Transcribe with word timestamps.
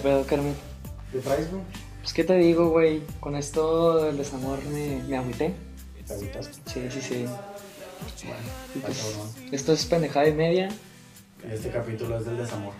pedo, 0.00 0.24
Carmen? 0.26 0.54
¿Qué 1.12 1.18
traes, 1.18 1.50
güey? 1.50 1.62
Pues, 2.02 2.12
¿qué 2.14 2.24
te 2.24 2.34
digo, 2.36 2.70
güey? 2.70 3.02
Con 3.20 3.36
esto 3.36 4.04
del 4.04 4.16
desamor 4.16 4.62
me, 4.64 5.02
me 5.08 5.16
agüité. 5.16 5.54
¿Te 6.06 6.14
agüitaste? 6.14 6.58
Sí, 6.72 6.88
sí, 6.90 7.00
sí. 7.02 7.26
Bueno, 8.24 8.40
pues, 8.82 9.52
esto 9.52 9.72
es 9.72 9.84
pendejada 9.86 10.28
y 10.28 10.32
media. 10.32 10.68
Este 11.48 11.70
capítulo 11.70 12.18
es 12.18 12.24
del 12.24 12.36
desamor. 12.38 12.72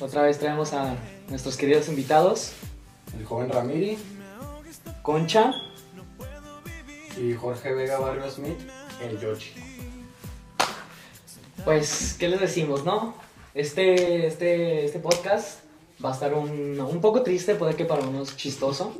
Otra 0.00 0.22
vez 0.22 0.38
traemos 0.38 0.72
a 0.72 0.94
nuestros 1.28 1.56
queridos 1.56 1.88
invitados, 1.88 2.52
El 3.18 3.24
joven 3.24 3.50
Ramiri 3.50 3.96
Concha. 5.02 5.52
y 7.18 7.32
Jorge 7.32 7.72
Vega 7.72 7.98
Barrio 7.98 8.30
Smith, 8.30 8.58
el 9.02 9.18
Yoshi. 9.18 9.54
Pues, 11.64 12.14
¿qué 12.18 12.28
les 12.28 12.40
decimos, 12.40 12.84
no? 12.84 13.14
Este, 13.60 14.26
este, 14.26 14.84
este 14.84 14.98
podcast 14.98 15.60
va 16.04 16.10
a 16.10 16.12
estar 16.12 16.34
un, 16.34 16.78
un 16.78 17.00
poco 17.00 17.22
triste, 17.22 17.54
puede 17.54 17.74
que 17.74 17.86
para 17.86 18.02
unos 18.06 18.36
chistoso, 18.36 18.94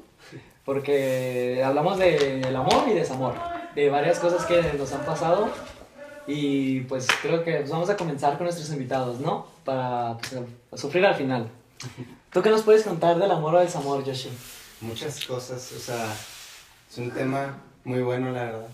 porque 0.64 1.62
hablamos 1.62 1.98
de- 1.98 2.38
del 2.40 2.56
amor 2.56 2.88
y 2.88 2.94
desamor, 2.94 3.34
de 3.74 3.90
varias 3.90 4.18
cosas 4.18 4.46
que 4.46 4.62
nos 4.78 4.90
han 4.92 5.04
pasado 5.04 5.50
y 6.26 6.80
pues 6.80 7.06
creo 7.20 7.44
que 7.44 7.56
pues, 7.56 7.70
vamos 7.70 7.90
a 7.90 7.98
comenzar 7.98 8.38
con 8.38 8.44
nuestros 8.44 8.70
invitados, 8.70 9.20
¿no? 9.20 9.46
Para 9.62 10.16
pues, 10.70 10.80
sufrir 10.80 11.04
al 11.04 11.14
final. 11.16 11.50
¿Tú 12.32 12.40
qué 12.40 12.48
nos 12.48 12.62
puedes 12.62 12.82
contar 12.82 13.18
del 13.18 13.30
amor 13.30 13.56
o 13.56 13.60
desamor, 13.60 14.02
Yoshi? 14.04 14.30
Muchas 14.80 15.22
cosas, 15.26 15.70
o 15.72 15.78
sea, 15.78 16.14
es 16.90 16.96
un 16.96 17.10
tema 17.10 17.58
muy 17.84 18.00
bueno, 18.00 18.30
la 18.32 18.44
verdad. 18.44 18.68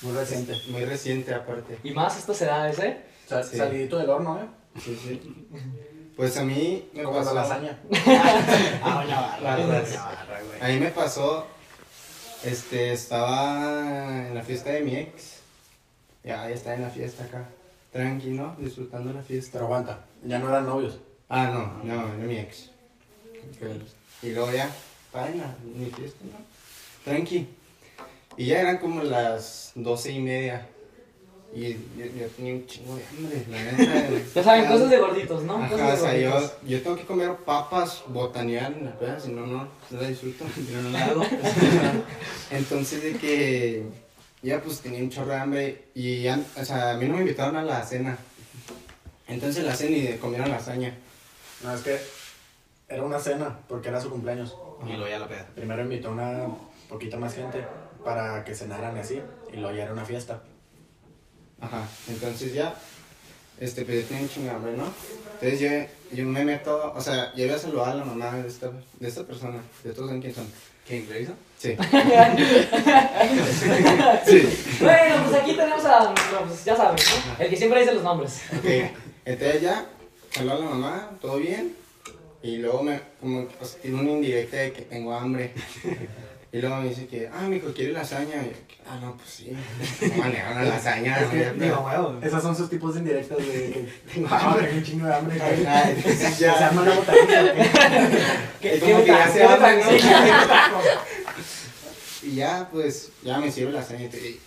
Muy 0.00 0.12
reciente. 0.14 0.54
Muy 0.70 0.86
reciente, 0.86 1.34
aparte. 1.34 1.76
Y 1.84 1.90
más 1.90 2.16
estas 2.16 2.40
edades, 2.40 2.78
¿eh? 2.78 3.02
Sa- 3.28 3.42
Sí. 3.42 3.58
Salidito 3.58 3.98
del 3.98 4.08
horno, 4.08 4.38
¿eh? 4.40 4.46
Sí, 4.82 4.98
sí. 5.02 5.48
Pues 6.16 6.36
a 6.36 6.44
mí 6.44 6.88
me 6.94 7.04
pasó. 7.04 7.34
lasaña. 7.34 7.78
Ah, 8.82 9.02
doña 9.02 9.20
Barra. 9.20 10.42
Güey. 10.42 10.60
A 10.60 10.68
mí 10.74 10.80
me 10.80 10.90
pasó. 10.90 11.46
Este, 12.44 12.92
estaba 12.92 14.26
en 14.26 14.34
la 14.34 14.42
fiesta 14.42 14.70
de 14.70 14.80
mi 14.80 14.96
ex. 14.96 15.40
Ya, 16.24 16.48
ya 16.48 16.54
estaba 16.54 16.76
en 16.76 16.82
la 16.82 16.90
fiesta 16.90 17.24
acá. 17.24 17.48
Tranqui, 17.92 18.30
¿no? 18.30 18.56
Disfrutando 18.58 19.12
la 19.12 19.22
fiesta. 19.22 19.52
Pero 19.52 19.66
aguanta, 19.66 20.04
ya 20.24 20.38
no 20.38 20.48
eran 20.48 20.66
novios. 20.66 20.98
Ah, 21.28 21.46
no, 21.46 21.84
no, 21.84 22.08
era 22.08 22.24
mi 22.24 22.38
ex. 22.38 22.70
Y 24.22 24.30
luego 24.30 24.52
ya, 24.52 24.70
estaba 25.06 25.28
en 25.28 25.38
la, 25.38 25.56
en 25.62 25.84
mi 25.84 25.90
fiesta, 25.90 26.24
¿no? 26.24 26.38
Tranqui. 27.04 27.48
Y 28.36 28.46
ya 28.46 28.60
eran 28.60 28.78
como 28.78 29.02
las 29.02 29.72
doce 29.74 30.12
y 30.12 30.20
media. 30.20 30.66
Y 31.52 31.72
yo, 31.72 32.04
yo 32.04 32.26
tenía 32.36 32.54
un 32.54 32.66
chingo 32.66 32.94
de 32.94 33.04
hambre, 33.06 33.44
la 33.48 33.72
neta. 33.72 34.08
Ya 34.34 34.44
saben, 34.44 34.66
cosas 34.66 34.90
de 34.90 34.98
gorditos, 34.98 35.42
¿no? 35.44 35.56
Ajá, 35.56 35.70
Cosas 35.70 36.00
o 36.00 36.02
sea, 36.02 36.16
yo, 36.16 36.52
yo 36.66 36.82
tengo 36.82 36.96
que 36.96 37.04
comer 37.04 37.34
papas, 37.36 38.02
botanear 38.06 38.72
en 38.72 38.84
la 38.84 38.98
peda, 38.98 39.18
si 39.18 39.30
no, 39.32 39.46
no, 39.46 39.68
no 39.90 40.00
la 40.00 40.08
disfruto, 40.08 40.44
yo 40.70 40.82
no 40.82 40.90
la 40.90 41.04
hago. 41.06 41.22
Entonces, 42.50 43.02
de 43.02 43.12
que 43.14 43.86
ya 44.42 44.60
pues 44.60 44.80
tenía 44.80 45.00
un 45.00 45.10
chorro 45.10 45.30
de 45.30 45.36
hambre 45.36 45.84
y, 45.94 46.22
ya, 46.22 46.38
o 46.60 46.64
sea, 46.64 46.90
a 46.90 46.96
mí 46.96 47.06
no 47.06 47.14
me 47.14 47.20
invitaron 47.20 47.56
a 47.56 47.62
la 47.62 47.82
cena. 47.84 48.18
Entonces 49.26 49.64
la 49.64 49.74
cena 49.74 49.96
y 49.96 50.18
comieron 50.18 50.50
lasaña. 50.50 50.94
No, 51.62 51.74
es 51.74 51.80
que 51.82 51.98
era 52.88 53.02
una 53.02 53.18
cena, 53.18 53.58
porque 53.68 53.88
era 53.88 54.00
su 54.00 54.10
cumpleaños. 54.10 54.56
Y 54.86 54.92
luego 54.92 55.08
ya 55.08 55.18
la 55.18 55.28
peda. 55.28 55.46
Primero 55.54 55.82
invitó 55.82 56.10
una 56.10 56.46
poquita 56.88 57.16
más 57.16 57.34
gente 57.34 57.64
para 58.04 58.44
que 58.44 58.54
cenaran 58.54 58.96
así, 58.96 59.20
y 59.52 59.56
luego 59.56 59.76
ya 59.76 59.84
era 59.84 59.92
una 59.92 60.04
fiesta. 60.04 60.42
Ajá, 61.60 61.88
entonces 62.08 62.54
ya, 62.54 62.74
este, 63.58 63.84
pues 63.84 64.10
un 64.10 64.28
chingo 64.28 64.46
de 64.46 64.54
hambre, 64.54 64.72
¿no? 64.76 64.92
Entonces 65.40 65.60
yo, 65.60 66.16
yo 66.16 66.24
me 66.24 66.44
meto, 66.44 66.92
o 66.94 67.00
sea, 67.00 67.32
yo 67.34 67.44
iba 67.44 67.56
a 67.56 67.58
saludar 67.58 67.90
a 67.90 67.94
la 67.96 68.04
mamá 68.04 68.36
de 68.36 68.48
esta, 68.48 68.70
de 68.98 69.08
esta 69.08 69.24
persona, 69.24 69.60
de 69.82 69.92
todos 69.92 70.08
saben 70.08 70.22
quién 70.22 70.34
son. 70.34 70.46
¿Quién 70.88 71.06
hizo? 71.20 71.32
Sí. 71.58 71.76
sí. 74.26 74.48
Bueno, 74.80 75.24
pues 75.24 75.34
aquí 75.42 75.52
tenemos 75.52 75.84
a 75.84 76.04
nuestro, 76.04 76.46
pues, 76.46 76.64
ya 76.64 76.74
saben, 76.74 76.96
¿no? 76.96 77.44
El 77.44 77.50
que 77.50 77.56
siempre 77.56 77.80
dice 77.80 77.92
los 77.92 78.02
nombres. 78.02 78.40
Ok, 78.56 78.64
entonces 79.26 79.60
ya, 79.60 79.84
habló 80.38 80.52
a 80.52 80.58
la 80.58 80.64
mamá, 80.64 81.10
todo 81.20 81.36
bien. 81.36 81.76
Y 82.42 82.56
luego 82.56 82.82
me, 82.82 83.02
como, 83.20 83.46
o 83.60 83.64
sea, 83.66 83.78
tiene 83.82 84.00
una 84.00 84.12
indirecta 84.12 84.56
de 84.56 84.72
que 84.72 84.82
tengo 84.82 85.12
hambre. 85.12 85.52
Y 86.50 86.62
luego 86.62 86.76
me 86.76 86.88
dice 86.88 87.06
que, 87.06 87.28
ah, 87.28 87.42
mijo, 87.42 87.74
¿quieres 87.74 87.92
lasaña? 87.92 88.42
Y 88.42 88.46
yo, 88.46 88.56
ah, 88.88 88.98
no, 89.02 89.14
pues 89.18 89.28
sí. 89.28 89.52
¿Cómo 90.00 90.16
manejar 90.16 90.52
una 90.52 90.64
lasaña? 90.64 91.20
Es 91.20 91.28
que, 91.28 91.52
digo, 91.52 91.80
huevo. 91.80 92.18
Esas 92.22 92.42
son 92.42 92.56
sus 92.56 92.70
tipos 92.70 92.94
de 92.94 93.00
indirectas 93.00 93.36
de 93.36 93.92
tengo 94.14 94.28
hambre, 94.34 94.72
un 94.72 94.82
chingo 94.82 95.06
de 95.06 95.14
hambre. 95.14 95.38
se 96.36 96.48
arma 96.48 96.82
una 96.82 96.94
botanita, 96.94 97.54
y 98.62 98.80
como 98.80 99.04
que 99.04 99.06
ya 99.06 99.28
se. 99.30 99.46
Y 102.26 102.34
ya, 102.36 102.68
pues, 102.72 103.10
ya 103.22 103.38
me 103.38 103.52
sirve 103.52 103.72
lasaña. 103.72 104.06
Y, 104.06 104.40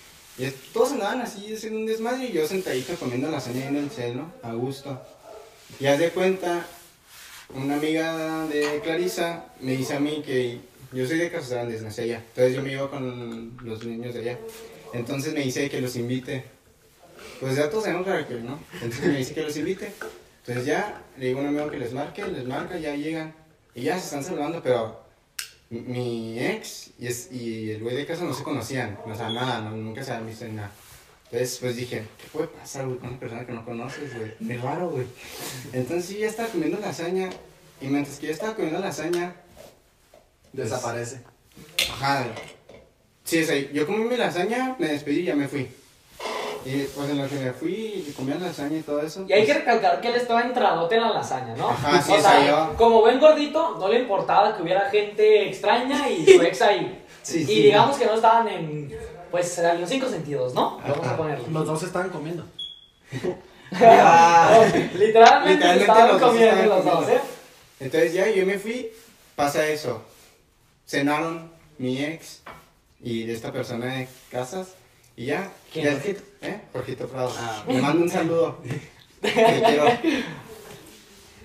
todos 0.73 0.93
andaban 0.93 1.21
así, 1.21 1.53
haciendo 1.53 1.81
un 1.81 1.85
desmadre, 1.85 2.25
y 2.25 2.31
yo 2.31 2.47
sentadito 2.47 2.95
comiendo 2.95 3.29
lasaña 3.29 3.67
en 3.67 3.75
el 3.75 3.91
cel, 3.91 4.17
¿no? 4.17 4.33
A 4.41 4.53
gusto. 4.53 4.99
Y 5.79 5.85
haz 5.85 5.99
de 5.99 6.09
cuenta, 6.09 6.65
una 7.53 7.75
amiga 7.75 8.47
de 8.47 8.81
Clarisa 8.83 9.45
me 9.59 9.73
dice 9.73 9.93
a 9.93 9.99
mí 9.99 10.23
que 10.25 10.70
yo 10.93 11.05
soy 11.07 11.17
de 11.17 11.31
Casas 11.31 11.51
Grandes, 11.51 11.81
nací 11.81 12.01
allá. 12.01 12.17
Entonces 12.29 12.55
yo 12.55 12.61
me 12.61 12.71
iba 12.73 12.89
con 12.89 13.57
los 13.63 13.83
niños 13.85 14.13
de 14.13 14.21
allá. 14.21 14.39
Entonces 14.93 15.33
me 15.33 15.41
dice 15.41 15.69
que 15.69 15.81
los 15.81 15.95
invite. 15.95 16.43
Pues 17.39 17.55
ya 17.55 17.69
todos 17.69 17.83
sabemos 17.85 18.05
para 18.05 18.27
qué, 18.27 18.35
¿no? 18.35 18.59
Entonces 18.73 19.05
me 19.05 19.17
dice 19.17 19.33
que 19.33 19.43
los 19.43 19.55
invite. 19.57 19.91
Entonces 20.39 20.65
ya 20.65 21.01
le 21.17 21.27
digo 21.27 21.39
a 21.39 21.43
un 21.43 21.47
amigo 21.49 21.69
que 21.69 21.77
les 21.77 21.93
marque, 21.93 22.25
les 22.25 22.45
marca, 22.45 22.77
ya 22.77 22.95
llegan. 22.95 23.33
Y 23.73 23.83
ya 23.83 23.97
se 23.97 24.05
están 24.05 24.23
saludando, 24.23 24.61
pero 24.61 25.01
mi- 25.69 26.37
ex 26.39 26.89
y, 26.99 27.07
es, 27.07 27.29
el 27.31 27.79
güey 27.81 27.95
de 27.95 28.05
casa 28.05 28.25
no 28.25 28.33
se 28.33 28.43
conocían, 28.43 28.97
o 29.05 29.15
sea, 29.15 29.29
nada, 29.29 29.61
nunca 29.69 30.03
se 30.03 30.11
habían 30.11 30.27
visto 30.27 30.45
ni 30.45 30.53
nada. 30.55 30.71
Entonces, 31.31 31.57
pues 31.61 31.77
dije, 31.77 32.03
¿qué 32.21 32.27
puede 32.33 32.47
pasar, 32.49 32.85
güey, 32.85 32.97
con 32.97 33.09
una 33.09 33.19
persona 33.19 33.45
que 33.45 33.53
no 33.53 33.63
conoces, 33.63 34.13
güey? 34.17 34.33
Muy 34.41 34.57
raro, 34.57 34.89
güey. 34.89 35.05
Entonces, 35.71 36.05
sí, 36.05 36.17
ya 36.17 36.27
estaba 36.27 36.49
comiendo 36.49 36.77
lasaña, 36.79 37.29
y 37.79 37.87
mientras 37.87 38.19
que 38.19 38.27
yo 38.27 38.33
estaba 38.33 38.53
comiendo 38.55 38.79
lasaña, 38.79 39.33
Desaparece. 40.53 41.21
ajá, 41.91 42.25
sí, 43.23 43.43
o 43.43 43.45
sea, 43.45 43.55
yo 43.71 43.85
comí 43.85 44.03
mi 44.05 44.17
lasaña, 44.17 44.75
me 44.79 44.87
despedí 44.87 45.19
y 45.21 45.25
ya 45.25 45.35
me 45.35 45.47
fui. 45.47 45.69
Y 46.63 46.83
pues 46.83 47.09
en 47.09 47.17
lo 47.17 47.27
que 47.27 47.35
me 47.35 47.51
fui 47.53 48.05
y 48.07 48.13
comía 48.15 48.35
lasaña 48.35 48.77
y 48.77 48.81
todo 48.81 49.01
eso. 49.01 49.25
Y 49.27 49.33
hay 49.33 49.45
que 49.47 49.53
pues, 49.53 49.65
recalcar 49.65 49.99
que 49.99 50.09
él 50.09 50.15
estaba 50.15 50.41
entradote 50.43 50.95
en 50.95 51.01
la 51.01 51.09
lasaña, 51.09 51.55
¿no? 51.55 51.69
Ajá, 51.69 51.99
sí, 52.01 52.11
o 52.11 52.21
sea, 52.21 52.47
yo- 52.47 52.75
como 52.77 53.01
buen 53.01 53.19
gordito, 53.19 53.77
no 53.79 53.87
le 53.87 53.99
importaba 53.99 54.55
que 54.55 54.61
hubiera 54.61 54.81
gente 54.91 55.47
extraña 55.49 56.07
y 56.09 56.25
su 56.25 56.41
ex 56.41 56.61
ahí. 56.61 56.97
Sí, 57.23 57.41
y 57.41 57.45
sí. 57.45 57.61
digamos 57.63 57.97
que 57.97 58.05
no 58.07 58.15
estaban 58.15 58.47
en, 58.47 58.91
pues, 59.29 59.55
en 59.59 59.79
los 59.79 59.87
cinco 59.87 60.09
sentidos, 60.09 60.55
¿no? 60.55 60.79
Vamos 60.79 61.07
a 61.07 61.15
ponerlo. 61.15 61.45
Los 61.51 61.67
dos 61.67 61.83
estaban 61.83 62.09
comiendo. 62.09 62.43
Ah. 63.73 64.65
Literalmente, 64.95 64.99
Literalmente 65.53 65.79
estaban 65.81 66.07
los 66.09 66.19
dos 66.19 66.29
comiendo 66.31 66.61
estaban 66.61 66.67
los 66.77 66.85
dos. 66.85 67.09
¿eh? 67.09 67.21
Entonces 67.79 68.13
ya 68.13 68.29
yo 68.29 68.45
me 68.45 68.59
fui, 68.59 68.91
pasa 69.35 69.65
eso. 69.67 70.03
Cenaron 70.91 71.49
mi 71.77 72.03
ex 72.03 72.41
y 73.01 73.31
esta 73.31 73.53
persona 73.53 73.85
de 73.95 74.09
casas 74.29 74.73
y 75.15 75.27
ya. 75.27 75.49
¿Quién, 75.71 75.85
ya- 75.85 75.93
Jorgito? 75.93 76.21
¿Eh? 76.41 76.61
Jorgito 76.73 77.07
Prado. 77.07 77.33
Ah. 77.37 77.63
Le 77.65 77.81
mando 77.81 78.03
un 78.03 78.09
saludo. 78.09 78.61
Te 79.21 79.31
quiero. 79.31 79.85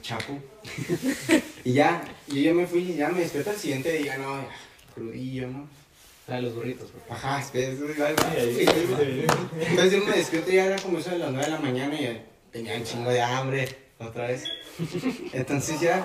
Chapu. 0.02 0.40
y 1.62 1.74
ya, 1.74 2.02
y 2.26 2.42
yo 2.42 2.54
me 2.54 2.66
fui 2.66 2.80
y 2.90 2.96
ya 2.96 3.08
me 3.10 3.20
despierto 3.20 3.50
al 3.50 3.56
siguiente 3.56 3.92
día, 3.92 4.18
no, 4.18 4.34
ya, 4.34 4.48
crudillo, 4.92 5.46
¿no? 5.46 5.68
De 6.26 6.42
los 6.42 6.52
burritos, 6.52 6.90
por 6.90 7.02
favor. 7.02 7.16
Ajá, 7.16 7.40
espera, 7.40 7.68
eso 7.72 7.88
es 7.88 8.00
algo. 8.00 8.98
Entonces 9.60 9.92
yo 9.92 10.04
me 10.04 10.16
despierto 10.16 10.50
y 10.50 10.54
ya 10.56 10.64
era 10.66 10.82
como 10.82 10.98
eso 10.98 11.10
de 11.10 11.18
las 11.18 11.30
9 11.30 11.44
de 11.44 11.52
la 11.52 11.60
mañana 11.60 12.00
y 12.00 12.02
ya 12.02 12.24
tenía 12.50 12.74
un 12.74 12.82
chingo 12.82 13.10
de 13.10 13.22
hambre 13.22 13.68
otra 14.00 14.26
vez. 14.26 14.42
Entonces 15.32 15.80
ya 15.80 16.04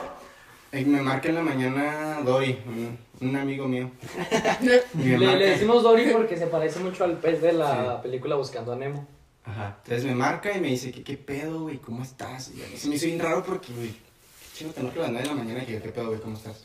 eh, 0.71 0.85
me 0.85 1.01
marca 1.01 1.29
en 1.29 1.35
la 1.35 1.41
mañana 1.41 2.21
Dori, 2.23 2.59
un, 2.67 2.99
un 3.21 3.35
amigo 3.35 3.67
mío. 3.67 3.91
Le, 4.61 5.17
le 5.17 5.49
decimos 5.49 5.83
Dory 5.83 6.09
porque 6.11 6.37
se 6.37 6.47
parece 6.47 6.79
mucho 6.79 7.03
al 7.03 7.17
pez 7.17 7.41
de 7.41 7.53
la 7.53 8.01
película 8.01 8.35
Buscando 8.35 8.73
a 8.73 8.75
Nemo. 8.75 9.07
Ajá. 9.43 9.77
Entonces 9.83 10.05
me 10.05 10.15
marca 10.15 10.55
y 10.55 10.61
me 10.61 10.67
dice, 10.67 10.91
¿qué, 10.91 11.03
qué 11.03 11.17
pedo, 11.17 11.61
güey? 11.61 11.77
¿Cómo 11.77 12.03
estás? 12.03 12.51
Y 12.51 12.77
se 12.77 12.89
me 12.89 12.95
hizo 12.95 13.05
bien 13.05 13.19
raro 13.19 13.43
porque, 13.43 13.73
güey, 13.73 13.89
qué 13.89 14.57
chingo 14.57 14.73
te 14.73 14.81
marco 14.83 14.99
a 14.99 15.03
las 15.03 15.11
9 15.11 15.27
de 15.27 15.35
la 15.35 15.43
mañana 15.43 15.63
y 15.67 15.71
yo, 15.71 15.81
¿qué 15.81 15.89
pedo, 15.89 16.07
güey? 16.07 16.19
¿Cómo 16.19 16.37
estás? 16.37 16.63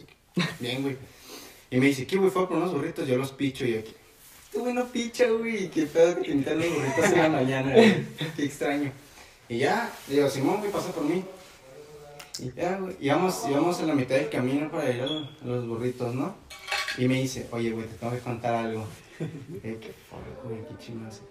Bien, 0.60 0.82
güey. 0.82 0.96
Y 1.70 1.78
me 1.78 1.86
dice, 1.86 2.06
¿qué, 2.06 2.16
güey? 2.16 2.30
Fue 2.30 2.46
por 2.48 2.56
unos 2.56 2.72
burritos, 2.72 3.06
yo 3.08 3.16
los 3.16 3.32
picho 3.32 3.64
y 3.64 3.74
yo, 3.74 3.84
¿qué? 3.84 3.94
Este 4.44 4.58
güey 4.58 4.74
no 4.74 4.86
picha, 4.86 5.26
güey. 5.28 5.68
¿Qué 5.68 5.86
pedo 5.86 6.16
que 6.16 6.22
te 6.22 6.30
invitan 6.30 6.58
los 6.58 6.68
burritos 6.68 7.04
en 7.04 7.18
la 7.18 7.28
mañana, 7.28 7.72
güey? 7.72 8.04
Qué 8.36 8.44
extraño. 8.44 8.92
Y 9.48 9.58
ya, 9.58 9.90
digo, 10.08 10.28
Simón, 10.28 10.58
güey, 10.58 10.70
pasa 10.70 10.92
por 10.92 11.04
mí. 11.04 11.24
Y 12.40 12.52
ya, 12.52 12.76
güey, 12.78 12.96
íbamos, 13.00 13.44
íbamos 13.48 13.80
en 13.80 13.86
la 13.88 13.94
mitad 13.94 14.16
del 14.16 14.28
camino 14.28 14.70
para 14.70 14.90
ir 14.90 15.02
a 15.02 15.06
los, 15.06 15.28
a 15.42 15.46
los 15.46 15.66
burritos, 15.66 16.14
¿no? 16.14 16.34
Y 16.98 17.08
me 17.08 17.14
dice, 17.14 17.46
oye, 17.50 17.70
güey, 17.70 17.86
te 17.86 17.94
tengo 17.94 18.12
que 18.12 18.20
contar 18.20 18.54
algo. 18.54 18.86
Y 19.20 19.68
yo, 19.68 19.80
¿qué 19.80 19.94
güey? 20.44 20.60
¿Qué 20.68 20.76
chingados? 20.78 21.22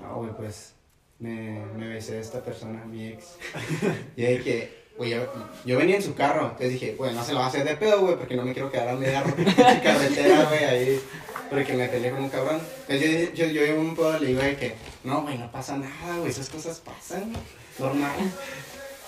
No, 0.00 0.16
güey, 0.16 0.30
pues 0.36 0.74
me, 1.18 1.64
me 1.76 1.88
besé 1.88 2.16
a 2.16 2.20
esta 2.20 2.42
persona, 2.42 2.84
mi 2.84 3.08
ex. 3.08 3.36
Y 4.16 4.22
que, 4.38 4.86
güey, 4.96 5.10
yo, 5.10 5.32
yo 5.64 5.78
venía 5.78 5.96
en 5.96 6.02
su 6.02 6.14
carro, 6.14 6.42
entonces 6.44 6.72
dije, 6.72 6.94
güey, 6.96 7.14
no 7.14 7.24
se 7.24 7.32
lo 7.32 7.38
va 7.40 7.46
a 7.46 7.48
hacer 7.48 7.64
de 7.64 7.76
pedo, 7.76 8.00
güey, 8.00 8.16
porque 8.16 8.36
no 8.36 8.44
me 8.44 8.52
quiero 8.52 8.70
quedar 8.70 8.88
a 8.88 8.94
media 8.94 9.22
carretera, 9.82 10.44
güey, 10.44 10.64
ahí, 10.64 11.00
porque 11.48 11.74
me 11.74 11.88
peleé 11.88 12.10
con 12.10 12.24
un 12.24 12.30
cabrón. 12.30 12.60
Entonces 12.88 13.32
yo, 13.34 13.46
yo, 13.46 13.64
yo 13.64 13.80
un 13.80 13.94
poco 13.94 14.18
le 14.18 14.26
digo 14.26 14.42
de 14.42 14.56
que, 14.56 14.74
no, 15.04 15.22
güey, 15.22 15.38
no 15.38 15.50
pasa 15.50 15.76
nada, 15.76 16.18
güey, 16.18 16.30
esas 16.30 16.48
cosas 16.48 16.80
pasan, 16.80 17.32
normal. 17.78 18.16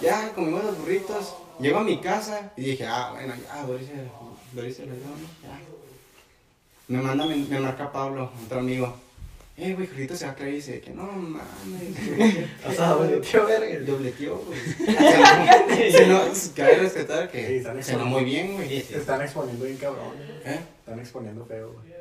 Ya, 0.02 0.32
comimos 0.34 0.64
los 0.64 0.78
burritos, 0.78 1.34
llego 1.60 1.78
a 1.78 1.84
mi 1.84 2.00
casa 2.00 2.52
y 2.56 2.62
dije, 2.62 2.86
ah, 2.86 3.10
bueno, 3.12 3.34
ya, 3.36 3.62
Doris, 3.64 3.88
Doris 4.52 4.76
se 4.76 4.86
lo 4.86 4.94
dio, 4.94 5.04
¿no? 5.04 5.16
Ya. 5.42 5.60
Me 6.88 7.00
manda, 7.00 7.24
me, 7.24 7.36
me 7.36 7.60
marca 7.60 7.92
Pablo, 7.92 8.30
otro 8.44 8.58
amigo. 8.58 8.94
Eh, 9.56 9.74
güey, 9.74 9.86
Jorgito 9.86 10.16
se 10.16 10.24
va 10.24 10.32
a 10.32 10.34
creer 10.34 10.54
y 10.54 10.56
dice 10.56 10.80
que 10.80 10.90
no 10.90 11.04
mames. 11.04 11.46
O 12.66 12.72
sea, 12.72 12.88
dobleteó, 12.88 13.46
verga. 13.46 13.78
Dobleteó, 13.86 14.38
güey. 14.38 14.58
Se, 14.58 15.92
se 15.92 16.06
no, 16.06 16.20
cabe 16.56 16.76
respetar 16.76 17.26
Sí, 17.26 17.32
que 17.32 17.56
están 17.58 17.82
se 17.82 17.96
no 17.96 18.06
muy 18.06 18.24
bien, 18.24 18.54
güey. 18.54 18.82
Te 18.82 18.98
están 18.98 19.22
exponiendo 19.22 19.64
bien 19.64 19.76
cabrón. 19.76 20.14
¿Eh? 20.44 20.58
Están 20.80 20.98
exponiendo 20.98 21.44
feo, 21.44 21.74
güey. 21.74 21.94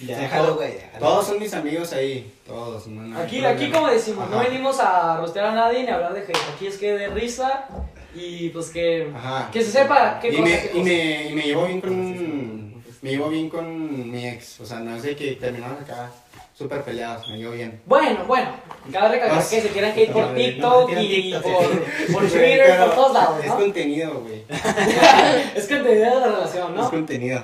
Ya, 0.00 0.18
déjalo, 0.18 0.56
güey. 0.56 0.74
Todos 0.98 1.26
son 1.26 1.38
mis 1.38 1.52
amigos 1.54 1.92
ahí, 1.92 2.32
todos. 2.46 2.86
No, 2.86 3.18
Aquí, 3.18 3.44
aquí 3.44 3.70
como 3.70 3.88
decimos, 3.88 4.28
no 4.30 4.38
venimos 4.38 4.78
a 4.80 5.16
rostear 5.16 5.46
a 5.46 5.52
nadie 5.54 5.82
ni 5.82 5.88
a 5.88 5.94
hablar 5.96 6.14
de 6.14 6.20
hate. 6.20 6.36
Aquí 6.54 6.66
es 6.66 6.76
que 6.78 6.92
de 6.92 7.08
risa 7.08 7.66
y 8.14 8.50
pues 8.50 8.70
que, 8.70 9.10
Ajá. 9.14 9.50
que 9.52 9.62
se 9.62 9.70
sepa 9.72 10.18
qué 10.20 10.28
y 10.28 10.36
cosa, 10.36 10.42
me, 10.42 10.50
qué 10.60 10.66
y, 10.66 10.68
cosa. 10.70 10.84
me, 10.84 11.28
y 11.30 11.34
me 11.34 11.42
llevo 11.42 11.66
bien 11.66 11.80
con 11.80 12.74
me 13.02 13.10
llevo 13.10 13.28
bien 13.28 13.48
con 13.50 14.10
mi 14.12 14.26
ex 14.28 14.60
o 14.60 14.64
sea 14.66 14.78
no 14.78 14.94
es 14.96 15.02
de 15.02 15.16
que 15.16 15.32
terminamos 15.32 15.80
acá 15.82 16.10
súper 16.56 16.82
peleados 16.84 17.28
me 17.28 17.38
llevo 17.38 17.52
bien 17.54 17.80
Bueno, 17.86 18.24
bueno, 18.26 18.50
cabe 18.92 19.08
recalcar 19.16 19.38
que 19.46 19.60
se 19.60 19.68
quieran 19.68 19.90
hate 19.96 20.12
por 20.12 20.28
No, 20.28 20.34
TikTok 20.34 20.88
no, 20.90 20.94
no, 20.94 21.00
y 21.02 21.08
TikTok, 21.08 21.42
por, 21.42 21.64
sí. 21.64 22.12
por 22.12 22.22
Twitter, 22.28 22.64
Pero 22.68 22.86
por 22.86 22.94
todos 22.94 23.12
lados, 23.14 23.40
es 23.42 23.46
¿no? 23.48 23.56
contenido 23.56 24.20
güey 24.20 24.44
Es 25.56 25.66
te 25.68 25.82
de 25.82 25.98
la 26.06 26.24
relación, 26.26 26.70
es 26.72 26.76
¿no? 26.80 26.90
contenido 26.90 27.42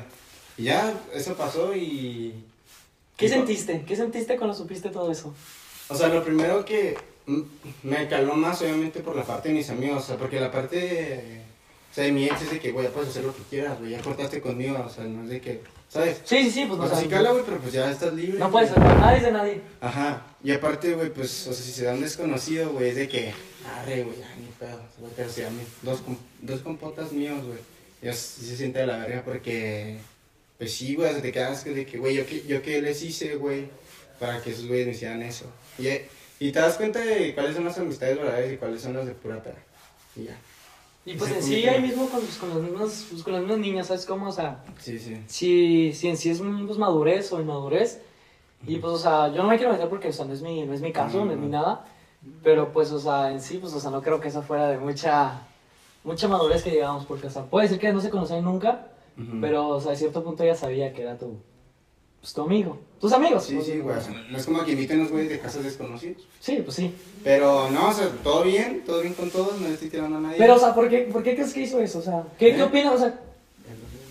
y 0.61 0.65
ya 0.65 0.95
eso 1.15 1.35
pasó 1.35 1.75
y 1.75 2.35
¿Qué 3.17 3.27
y- 3.27 3.29
sentiste? 3.29 3.85
¿Qué 3.87 3.97
sentiste 3.97 4.37
cuando 4.37 4.55
supiste 4.57 4.91
todo 4.91 5.11
eso? 5.11 5.35
o 5.89 5.95
sea 5.97 6.09
lo 6.09 6.23
primero 6.25 6.65
que 6.65 6.97
me 7.83 8.09
caló 8.09 8.35
más 8.35 8.61
obviamente 8.62 9.01
por 9.01 9.17
la 9.17 9.25
parte 9.25 9.49
de 9.49 9.55
mis 9.55 9.71
amigos 9.71 10.05
o 10.05 10.07
sea 10.07 10.17
porque 10.17 10.39
la 10.41 10.51
parte 10.53 10.77
de, 10.77 11.41
o 11.91 11.95
sea 11.95 12.05
de 12.05 12.12
mi 12.12 12.25
ex 12.27 12.43
es 12.43 12.51
de 12.51 12.59
que 12.61 12.73
güey 12.73 12.87
ya 12.87 12.93
puedes 12.93 13.11
hacer 13.11 13.25
lo 13.25 13.35
que 13.35 13.43
quieras 13.51 13.79
güey 13.79 13.91
ya 13.93 14.01
cortaste 14.03 14.41
conmigo 14.41 14.83
o 14.85 14.89
sea 14.89 15.05
no 15.05 15.25
es 15.25 15.31
de 15.31 15.41
que 15.41 15.61
sabes 15.89 16.21
Sí, 16.25 16.45
sí, 16.45 16.51
sí, 16.51 16.65
pues 16.67 16.79
no 16.79 16.85
o 16.85 16.89
sea, 16.89 16.97
sí 16.99 17.05
sabes. 17.05 17.17
cala 17.19 17.31
güey 17.33 17.45
pero 17.45 17.59
pues 17.59 17.73
ya 17.73 17.91
estás 17.91 18.13
libre 18.15 18.39
No 18.39 18.51
puedes 18.51 18.71
hablar 18.73 18.99
nadie 19.01 19.21
de 19.21 19.33
nadie. 19.33 19.61
Ajá, 19.81 20.27
y 20.45 20.53
aparte, 20.53 20.95
güey, 20.95 21.11
pues, 21.13 21.47
o 21.49 21.53
sea, 21.53 21.63
si 21.65 21.73
se 21.73 21.85
da 21.85 21.93
un 21.95 22.01
desconocido, 22.01 22.71
güey, 22.71 22.89
es 22.91 22.97
de 22.97 23.09
que, 23.09 23.33
arre, 23.77 24.05
güey, 24.05 24.19
ya, 24.19 24.35
ni 24.37 24.47
pedo, 24.59 24.81
se 24.97 25.03
va 25.03 25.09
a 25.09 25.29
quedar 25.35 25.49
a 25.49 25.51
mí. 25.51 25.63
Dos, 25.83 26.01
dos 26.41 26.61
compotas 26.61 27.13
míos, 27.13 27.45
güey, 27.45 28.13
sí 28.15 28.47
se 28.47 28.56
siente 28.56 28.79
de 28.79 28.87
la 28.87 28.99
verga 28.99 29.23
porque, 29.25 29.99
pues 30.61 30.75
sí, 30.75 30.95
güey, 30.95 31.23
te 31.23 31.33
quedas 31.33 31.65
de 31.65 31.87
que, 31.87 31.97
güey, 31.97 32.15
yo 32.17 32.27
qué, 32.27 32.45
yo 32.47 32.61
qué 32.61 32.83
les 32.83 33.03
hice, 33.03 33.37
güey, 33.37 33.71
para 34.19 34.43
que 34.43 34.51
esos 34.51 34.67
güeyes 34.67 34.89
me 34.89 34.93
hicieran 34.93 35.23
eso. 35.23 35.47
Y, 35.79 35.89
y 36.39 36.53
te 36.53 36.61
das 36.61 36.77
cuenta 36.77 36.99
de 36.99 37.35
cuáles 37.35 37.57
son 37.57 37.65
las 37.65 37.79
amistades 37.79 38.19
verdaderas 38.19 38.53
y 38.53 38.57
cuáles 38.59 38.83
son 38.83 38.93
las 38.93 39.07
de 39.07 39.12
pura 39.12 39.43
pera. 39.43 39.57
Y 40.15 40.25
ya. 40.25 40.37
Y 41.07 41.15
pues 41.15 41.33
en 41.33 41.43
sí 41.43 41.67
ahí 41.67 41.81
mismo 41.81 42.07
con, 42.11 42.21
con, 42.39 42.51
las 42.51 42.59
mismas, 42.59 43.07
pues, 43.11 43.23
con 43.23 43.33
las 43.33 43.41
mismas 43.41 43.59
niñas, 43.59 43.87
¿sabes 43.87 44.05
cómo? 44.05 44.29
O 44.29 44.33
sea, 44.33 44.62
Sí, 44.79 44.99
sí. 44.99 45.17
si, 45.29 45.95
si 45.95 46.09
en 46.09 46.19
sí 46.19 46.29
es 46.29 46.41
pues, 46.41 46.77
madurez 46.77 47.33
o 47.33 47.41
inmadurez. 47.41 48.03
Y 48.67 48.77
pues, 48.77 48.93
o 48.93 48.99
sea, 48.99 49.29
yo 49.29 49.43
no 49.43 49.49
me 49.49 49.56
quiero 49.56 49.73
meter 49.73 49.89
porque, 49.89 50.09
o 50.09 50.13
sea, 50.13 50.27
no 50.27 50.35
es 50.35 50.43
mi, 50.43 50.67
no 50.67 50.75
es 50.75 50.83
mi 50.83 50.93
caso, 50.93 51.25
no 51.25 51.33
es 51.33 51.39
mi 51.39 51.49
nada. 51.49 51.87
Pero 52.45 52.71
pues, 52.71 52.93
o 52.93 53.01
sea, 53.01 53.33
en 53.33 53.41
sí, 53.41 53.56
pues, 53.56 53.73
o 53.73 53.81
sea, 53.81 53.91
no 53.91 54.03
creo 54.03 54.21
que 54.21 54.29
eso 54.29 54.43
fuera 54.43 54.69
de 54.69 54.77
mucha, 54.77 55.41
mucha 56.05 56.29
madurez 56.29 56.63
que 56.63 56.71
digamos, 56.73 57.06
porque, 57.06 57.29
o 57.29 57.31
sea, 57.31 57.45
puede 57.45 57.67
ser 57.67 57.79
que 57.79 57.91
no 57.95 58.03
se 58.03 58.11
conocían 58.11 58.45
nunca, 58.45 58.89
Pero, 59.40 59.69
o 59.69 59.81
sea, 59.81 59.93
a 59.93 59.96
cierto 59.96 60.22
punto 60.25 60.44
ya 60.44 60.55
sabía 60.55 60.93
que 60.93 61.02
era 61.02 61.19
tu, 61.19 61.38
pues, 62.20 62.32
tu 62.32 62.43
amigo. 62.43 62.78
Tus 63.00 63.12
amigos. 63.12 63.44
Sí, 63.44 63.55
pues, 63.55 63.67
sí, 63.67 63.78
güey, 63.78 63.96
o 63.96 64.00
sea, 64.00 64.12
no 64.31 64.37
es 64.37 64.44
como 64.44 64.64
que 64.64 64.72
inviten 64.72 64.99
los 64.99 65.11
güeyes 65.11 65.31
de 65.31 65.38
casas 65.40 65.64
desconocidos. 65.64 66.22
Sí, 66.38 66.61
pues 66.62 66.76
sí. 66.76 66.94
Pero 67.25 67.70
no, 67.70 67.88
o 67.88 67.93
sea, 67.93 68.08
todo 68.22 68.43
bien, 68.44 68.82
todo 68.84 69.00
bien 69.00 69.14
con 69.14 69.31
todos, 69.31 69.58
no 69.61 69.69
estoy 69.69 69.88
tirando 69.88 70.19
a 70.19 70.20
nadie. 70.20 70.37
Pero, 70.38 70.56
o 70.56 70.58
sea, 70.58 70.75
¿por 70.75 70.88
qué, 70.88 71.08
¿por 71.12 71.22
qué 71.22 71.34
crees 71.34 71.52
que 71.52 71.62
hizo 71.62 71.81
eso? 71.81 72.00
O 72.00 72.02
sea, 72.02 72.25
¿qué, 72.38 72.55
qué 72.55 72.61
¿Eh? 72.61 72.64
opinas? 72.64 72.94
O 72.94 72.99
sea, 72.99 73.19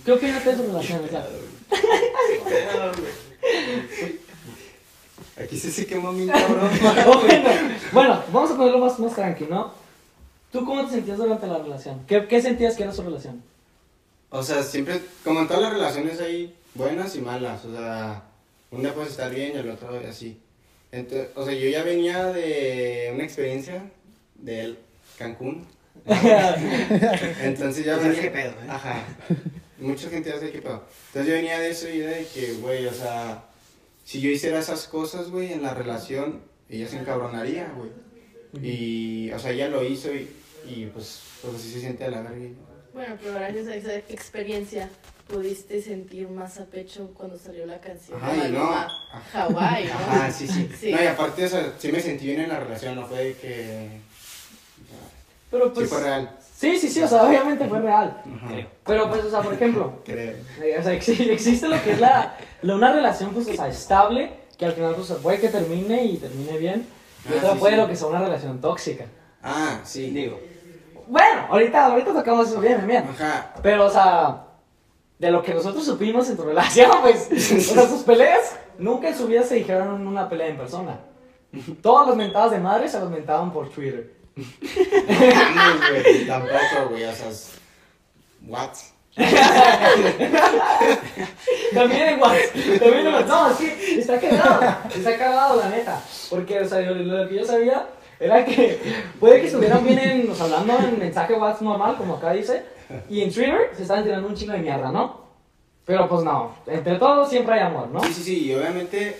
¿qué 0.05 0.11
opinas 0.11 0.43
de 0.43 0.55
su 0.55 0.63
relación? 0.63 1.01
Aquí 5.37 5.57
sí 5.57 5.71
se 5.71 5.85
quemó 5.85 6.11
mi 6.11 6.27
cabrón. 6.27 6.69
bueno, 7.23 7.49
bueno, 7.93 8.23
vamos 8.33 8.51
a 8.51 8.57
ponerlo 8.57 8.79
más, 8.79 8.99
más 8.99 9.15
tranqui, 9.15 9.45
¿no? 9.45 9.71
¿Tú 10.51 10.65
cómo 10.65 10.85
te 10.85 10.93
sentías 10.93 11.17
durante 11.17 11.47
la 11.47 11.59
relación? 11.59 12.01
¿Qué, 12.07 12.27
qué 12.27 12.41
sentías 12.41 12.75
que 12.75 12.83
era 12.83 12.91
su 12.91 13.03
relación? 13.03 13.41
O 14.31 14.43
sea, 14.43 14.63
siempre, 14.63 14.99
como 15.23 15.41
en 15.41 15.47
todas 15.47 15.63
las 15.63 15.73
relaciones 15.73 16.19
hay 16.19 16.55
buenas 16.75 17.15
y 17.15 17.21
malas. 17.21 17.65
O 17.65 17.73
sea, 17.75 18.23
un 18.71 18.81
día 18.81 18.93
puedes 18.93 19.11
estar 19.11 19.33
bien 19.33 19.53
y 19.55 19.59
el 19.59 19.69
otro 19.69 19.99
así. 20.07 20.39
Entonces, 20.91 21.29
o 21.35 21.45
sea, 21.45 21.53
yo 21.53 21.69
ya 21.69 21.83
venía 21.83 22.25
de 22.27 23.11
una 23.13 23.23
experiencia 23.23 23.83
de 24.35 24.75
Cancún. 25.17 25.65
Entonces 26.05 27.85
ya 27.85 27.95
¿Sabes 27.97 28.17
venía. 28.17 28.21
qué 28.21 28.29
pedo, 28.31 28.51
eh? 28.51 28.67
Ajá. 28.69 29.03
Mucha 29.79 30.09
gente 30.09 30.31
hace 30.31 30.51
qué 30.51 30.61
pedo. 30.61 30.83
Entonces 31.07 31.27
yo 31.27 31.33
venía 31.33 31.59
de 31.59 31.69
eso 31.69 31.89
y 31.89 31.99
de 31.99 32.27
que, 32.33 32.53
güey, 32.53 32.85
o 32.87 32.93
sea, 32.93 33.43
si 34.03 34.21
yo 34.21 34.29
hiciera 34.29 34.59
esas 34.59 34.87
cosas, 34.87 35.29
güey, 35.29 35.53
en 35.53 35.61
la 35.63 35.73
relación, 35.73 36.41
ella 36.69 36.87
se 36.87 36.97
encabronaría, 36.97 37.71
güey. 37.75 37.91
Y, 38.63 39.31
o 39.31 39.39
sea, 39.39 39.51
ella 39.51 39.69
lo 39.69 39.83
hizo 39.83 40.13
y, 40.13 40.27
y 40.67 40.85
pues, 40.87 41.21
pues 41.41 41.55
así 41.55 41.71
se 41.71 41.81
siente 41.81 42.05
a 42.05 42.09
la 42.11 42.21
verga. 42.21 42.47
Bueno, 42.93 43.15
pero 43.21 43.35
gracias 43.35 43.67
a 43.67 43.75
esa 43.75 43.95
experiencia 43.95 44.89
pudiste 45.27 45.81
sentir 45.81 46.27
más 46.27 46.59
a 46.59 46.65
pecho 46.65 47.11
cuando 47.15 47.37
salió 47.37 47.65
la 47.65 47.79
canción 47.79 48.17
Ajá, 48.21 48.33
de 48.33 48.49
no. 48.49 48.87
Hawái, 49.33 49.85
¿no? 49.85 49.91
Ajá, 49.93 50.31
sí, 50.31 50.47
sí, 50.47 50.69
Sí. 50.79 50.91
No, 50.91 51.03
y 51.03 51.05
aparte, 51.05 51.45
o 51.45 51.49
sea, 51.49 51.73
sí 51.77 51.91
me 51.91 51.99
sentí 51.99 52.25
bien 52.25 52.41
en 52.41 52.49
la 52.49 52.59
relación, 52.59 52.95
no 52.95 53.05
fue 53.05 53.25
de 53.25 53.33
que... 53.35 53.89
Pero 55.51 55.65
Sí 55.67 55.71
pues... 55.75 55.89
fue 55.89 56.01
real. 56.01 56.35
Sí, 56.55 56.77
sí, 56.77 56.89
sí, 56.89 57.01
o 57.01 57.07
sea, 57.07 57.23
obviamente 57.23 57.67
fue 57.67 57.79
real. 57.79 58.21
Ajá. 58.35 58.49
Pero 58.85 59.09
pues, 59.09 59.23
o 59.23 59.29
sea, 59.29 59.41
por 59.41 59.53
ejemplo, 59.53 60.01
Creo. 60.05 60.35
eh, 60.61 60.75
o 60.79 60.83
sea, 60.83 60.93
exi- 60.93 61.29
existe 61.29 61.67
lo 61.69 61.81
que 61.83 61.91
es 61.91 61.99
la, 61.99 62.35
la- 62.63 62.75
una 62.75 62.91
relación, 62.91 63.31
pues, 63.33 63.47
o 63.47 63.53
sea, 63.53 63.67
estable, 63.67 64.31
que 64.57 64.65
al 64.65 64.73
final, 64.73 64.95
pues, 64.95 65.11
puede 65.21 65.39
que 65.39 65.49
termine 65.49 66.05
y 66.05 66.17
termine 66.17 66.57
bien. 66.57 66.85
Y 67.29 67.33
Ah, 67.33 67.37
otra 67.37 67.53
sí, 67.53 67.59
puede 67.59 67.73
sí. 67.75 67.81
lo 67.81 67.87
que 67.87 67.95
sea 67.95 68.07
una 68.07 68.19
relación 68.19 68.59
tóxica. 68.61 69.05
Ah, 69.41 69.79
sí. 69.85 70.09
Digo, 70.09 70.39
Bueno, 71.09 71.47
ahorita, 71.49 71.85
ahorita 71.87 72.13
tocamos 72.13 72.47
eso 72.49 72.61
bien, 72.61 72.85
bien. 72.87 73.03
Ajá. 73.09 73.53
Pero, 73.63 73.85
o 73.85 73.89
sea, 73.89 74.43
de 75.17 75.31
lo 75.31 75.41
que 75.43 75.53
nosotros 75.53 75.83
supimos 75.83 76.29
en 76.29 76.37
tu 76.37 76.43
relación, 76.43 76.91
pues, 77.01 77.27
o 77.31 77.59
sea, 77.73 77.87
sus 77.87 78.03
peleas 78.03 78.55
nunca 78.77 79.09
en 79.09 79.17
su 79.17 79.25
vida 79.27 79.43
se 79.43 79.55
dijeron 79.55 80.05
una 80.07 80.29
pelea 80.29 80.47
en 80.47 80.57
persona. 80.57 80.99
Todas 81.81 82.07
las 82.07 82.15
mentadas 82.15 82.51
de 82.51 82.59
madre 82.59 82.87
se 82.87 82.99
las 82.99 83.09
mentaban 83.09 83.51
por 83.51 83.69
Twitter. 83.69 84.13
Mames, 84.35 85.89
güey, 86.03 86.27
Tampoco, 86.27 86.89
güey, 86.91 87.03
o 87.05 87.11
sea, 87.13 87.29
es- 87.29 87.51
what? 88.47 88.69
También 91.73 92.09
en 92.09 92.21
WhatsApp. 92.21 92.53
También 92.79 93.07
en 93.07 93.13
WhatsApp. 93.13 93.27
No, 93.29 93.49
es 93.51 93.57
que 93.57 93.99
está 93.99 94.19
cagado. 94.19 94.75
Está 94.95 95.17
cagado, 95.17 95.55
la 95.59 95.69
neta. 95.69 96.01
Porque, 96.29 96.59
o 96.59 96.67
sea, 96.69 96.81
yo- 96.81 96.93
lo 96.93 97.27
que 97.27 97.35
yo 97.35 97.45
sabía 97.45 97.85
era 98.19 98.45
que 98.45 98.79
puede 99.19 99.41
que 99.41 99.47
estuvieran 99.47 99.83
bien 99.85 99.99
en, 99.99 100.29
o 100.29 100.35
sea, 100.35 100.45
hablando 100.45 100.87
en 100.87 100.99
mensaje 100.99 101.33
WhatsApp 101.33 101.61
normal, 101.61 101.95
como 101.97 102.15
acá 102.15 102.33
dice, 102.33 102.63
y 103.09 103.21
en 103.21 103.31
Twitter 103.31 103.71
se 103.75 103.83
estaban 103.83 104.03
tirando 104.03 104.27
un 104.27 104.35
chingo 104.35 104.53
de 104.53 104.59
mierda, 104.59 104.91
¿no? 104.91 105.29
Pero 105.85 106.07
pues 106.07 106.23
no, 106.23 106.55
entre 106.67 106.97
todos 106.97 107.29
siempre 107.29 107.55
hay 107.55 107.61
amor, 107.61 107.87
¿no? 107.87 108.03
Sí, 108.03 108.13
sí, 108.13 108.23
sí, 108.23 108.45
y 108.45 108.53
obviamente, 108.53 109.17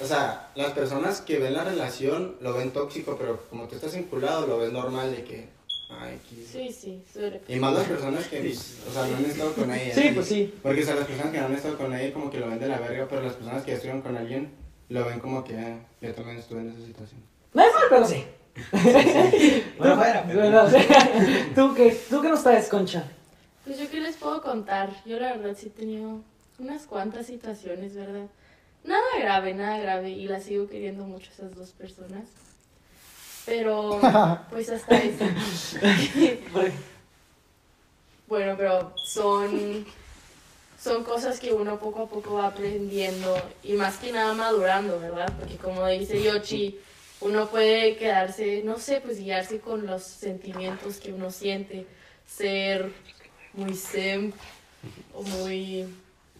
o 0.00 0.06
sea, 0.06 0.48
las 0.54 0.72
personas 0.72 1.20
que 1.20 1.38
ven 1.38 1.54
la 1.54 1.64
relación 1.64 2.36
lo 2.40 2.54
ven 2.54 2.70
tóxico, 2.70 3.16
pero 3.18 3.40
como 3.50 3.66
tú 3.66 3.74
estás 3.74 3.94
vinculado, 3.94 4.46
lo 4.46 4.58
ves 4.58 4.72
normal 4.72 5.10
de 5.10 5.24
que, 5.24 5.48
ay. 6.00 6.18
Sí, 6.50 6.72
sí, 6.72 7.02
suele 7.12 7.42
Y 7.48 7.56
más 7.56 7.74
las 7.74 7.84
personas 7.84 8.26
que, 8.28 8.40
pues, 8.40 8.78
o 8.88 8.92
sea, 8.92 9.06
no 9.06 9.16
han 9.16 9.24
estado 9.24 9.52
con 9.52 9.70
ella. 9.70 9.94
Sí, 9.94 10.10
pues 10.14 10.26
sí. 10.26 10.54
Porque, 10.62 10.82
o 10.82 10.84
sea, 10.86 10.94
las 10.94 11.06
personas 11.06 11.32
que 11.32 11.40
no 11.40 11.46
han 11.46 11.54
estado 11.54 11.76
con 11.76 11.94
ella 11.94 12.12
como 12.14 12.30
que 12.30 12.38
lo 12.40 12.48
ven 12.48 12.60
de 12.60 12.68
la 12.68 12.78
verga, 12.78 13.06
pero 13.10 13.22
las 13.22 13.34
personas 13.34 13.64
que 13.64 13.72
estuvieron 13.72 14.00
con 14.00 14.16
alguien 14.16 14.52
lo 14.88 15.04
ven 15.04 15.20
como 15.20 15.44
que, 15.44 15.58
ah, 15.58 15.78
yo 16.00 16.14
también 16.14 16.38
estuve 16.38 16.60
en 16.60 16.70
esa 16.70 16.86
situación. 16.86 17.20
No 17.54 17.62
es 17.62 17.74
mal, 17.74 17.84
pero 17.88 18.06
sí. 18.06 18.24
Bueno, 19.78 19.96
fuera, 19.96 20.24
pero-. 20.26 20.68
¿Tú 21.54 21.74
qué? 21.74 21.98
¿Tú 22.10 22.20
qué 22.20 22.28
nos 22.28 22.42
traes, 22.42 22.68
Concha? 22.68 23.04
Pues 23.64 23.78
yo 23.78 23.88
qué 23.90 24.00
les 24.00 24.16
puedo 24.16 24.42
contar. 24.42 24.90
Yo 25.04 25.18
la 25.18 25.34
verdad 25.36 25.56
sí 25.58 25.66
he 25.66 25.70
tenido 25.70 26.20
unas 26.58 26.86
cuantas 26.86 27.26
situaciones, 27.26 27.94
¿verdad? 27.94 28.26
Nada 28.84 29.04
grave, 29.20 29.54
nada 29.54 29.78
grave. 29.78 30.10
Y 30.10 30.26
las 30.26 30.44
sigo 30.44 30.68
queriendo 30.68 31.04
mucho 31.04 31.30
esas 31.30 31.54
dos 31.54 31.70
personas. 31.70 32.24
Pero, 33.46 34.00
pues 34.50 34.70
hasta 34.70 34.96
eso. 34.96 35.24
Bueno, 38.26 38.56
pero 38.58 38.92
son, 38.96 39.86
son 40.78 41.02
cosas 41.02 41.40
que 41.40 41.52
uno 41.52 41.78
poco 41.78 42.02
a 42.02 42.06
poco 42.08 42.34
va 42.34 42.48
aprendiendo 42.48 43.40
y 43.62 43.72
más 43.72 43.96
que 43.96 44.12
nada 44.12 44.34
madurando, 44.34 45.00
¿verdad? 45.00 45.32
Porque 45.38 45.56
como 45.56 45.86
dice 45.86 46.22
Yoshi, 46.22 46.78
uno 47.20 47.48
puede 47.48 47.96
quedarse, 47.96 48.62
no 48.64 48.78
sé, 48.78 49.00
pues 49.00 49.18
guiarse 49.18 49.60
con 49.60 49.86
los 49.86 50.02
sentimientos 50.02 50.98
que 50.98 51.12
uno 51.12 51.30
siente, 51.30 51.86
ser 52.26 52.90
muy 53.54 53.74
zen 53.74 54.32
o 55.14 55.22
muy... 55.22 55.86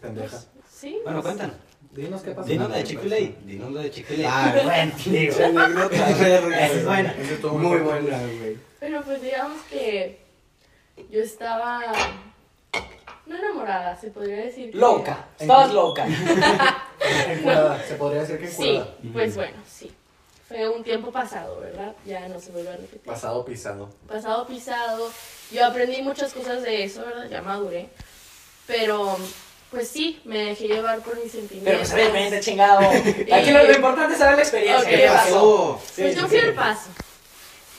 Pendeja. 0.01 0.29
pues, 0.29 0.47
sí. 0.71 0.97
Bueno, 1.03 1.21
cuéntanos. 1.21 1.55
Dinos 1.91 2.21
qué 2.21 2.31
pasó. 2.31 2.47
Dinos 2.47 2.69
lo 2.69 2.75
de 2.75 2.83
Chick-fil-A. 2.83 3.17
Dinos 3.45 3.71
lo 3.71 3.79
de 3.81 3.91
Chick-fil-A. 3.91 4.29
Ah, 4.45 4.51
bueno. 4.63 4.93
Esa 5.19 5.45
anécdota. 5.47 6.09
Esa 6.09 6.65
es 6.67 6.85
buena. 6.85 7.15
Muy 7.53 7.77
buena, 7.79 8.17
güey. 8.19 8.57
Pero 8.79 9.01
pues 9.01 9.21
digamos 9.21 9.61
que 9.63 10.19
yo 11.09 11.19
estaba 11.21 11.81
no 13.25 13.37
enamorada, 13.37 13.99
se 13.99 14.11
podría 14.11 14.37
decir. 14.37 14.71
que- 14.71 14.77
Loca. 14.77 15.27
Estabas 15.39 15.73
loca. 15.73 16.07
Enculada, 17.27 17.83
Se 17.83 17.95
podría 17.95 18.21
decir 18.21 18.39
que 18.39 18.47
Sí, 18.47 18.67
enculada. 18.69 18.97
pues 19.11 19.35
bueno, 19.35 19.57
sí. 19.67 19.91
Fue 20.49 20.67
un 20.67 20.83
tiempo 20.83 21.11
pasado, 21.11 21.59
¿verdad? 21.61 21.93
Ya 22.05 22.27
no 22.27 22.39
se 22.39 22.51
vuelve 22.51 22.69
a 22.69 22.75
repetir. 22.77 23.01
Pasado 23.01 23.45
pisado. 23.45 23.89
Pasado 24.07 24.45
pisado. 24.47 25.09
Yo 25.51 25.63
aprendí 25.65 26.01
muchas 26.01 26.33
cosas 26.33 26.63
de 26.63 26.83
eso, 26.83 27.05
¿verdad? 27.05 27.29
Ya 27.29 27.41
maduré. 27.43 27.87
Pero, 28.65 29.15
pues 29.71 29.87
sí, 29.87 30.19
me 30.25 30.45
dejé 30.45 30.67
llevar 30.67 30.99
por 31.01 31.15
mis 31.21 31.31
sentimientos. 31.31 31.71
Pero 31.71 31.79
pues 31.79 31.93
obviamente, 31.93 32.39
chingado. 32.39 32.79
Aquí 33.31 33.51
lo, 33.51 33.63
lo 33.63 33.73
importante 33.73 34.13
es 34.13 34.19
saber 34.19 34.35
la 34.37 34.41
experiencia. 34.41 34.89
¿Qué 34.89 35.07
pasó? 35.07 35.79
Sí, 35.93 36.01
Pues 36.01 36.15
yo 36.15 36.27
fui 36.27 36.39
sí. 36.39 36.45
al 36.45 36.53
paso. 36.55 36.89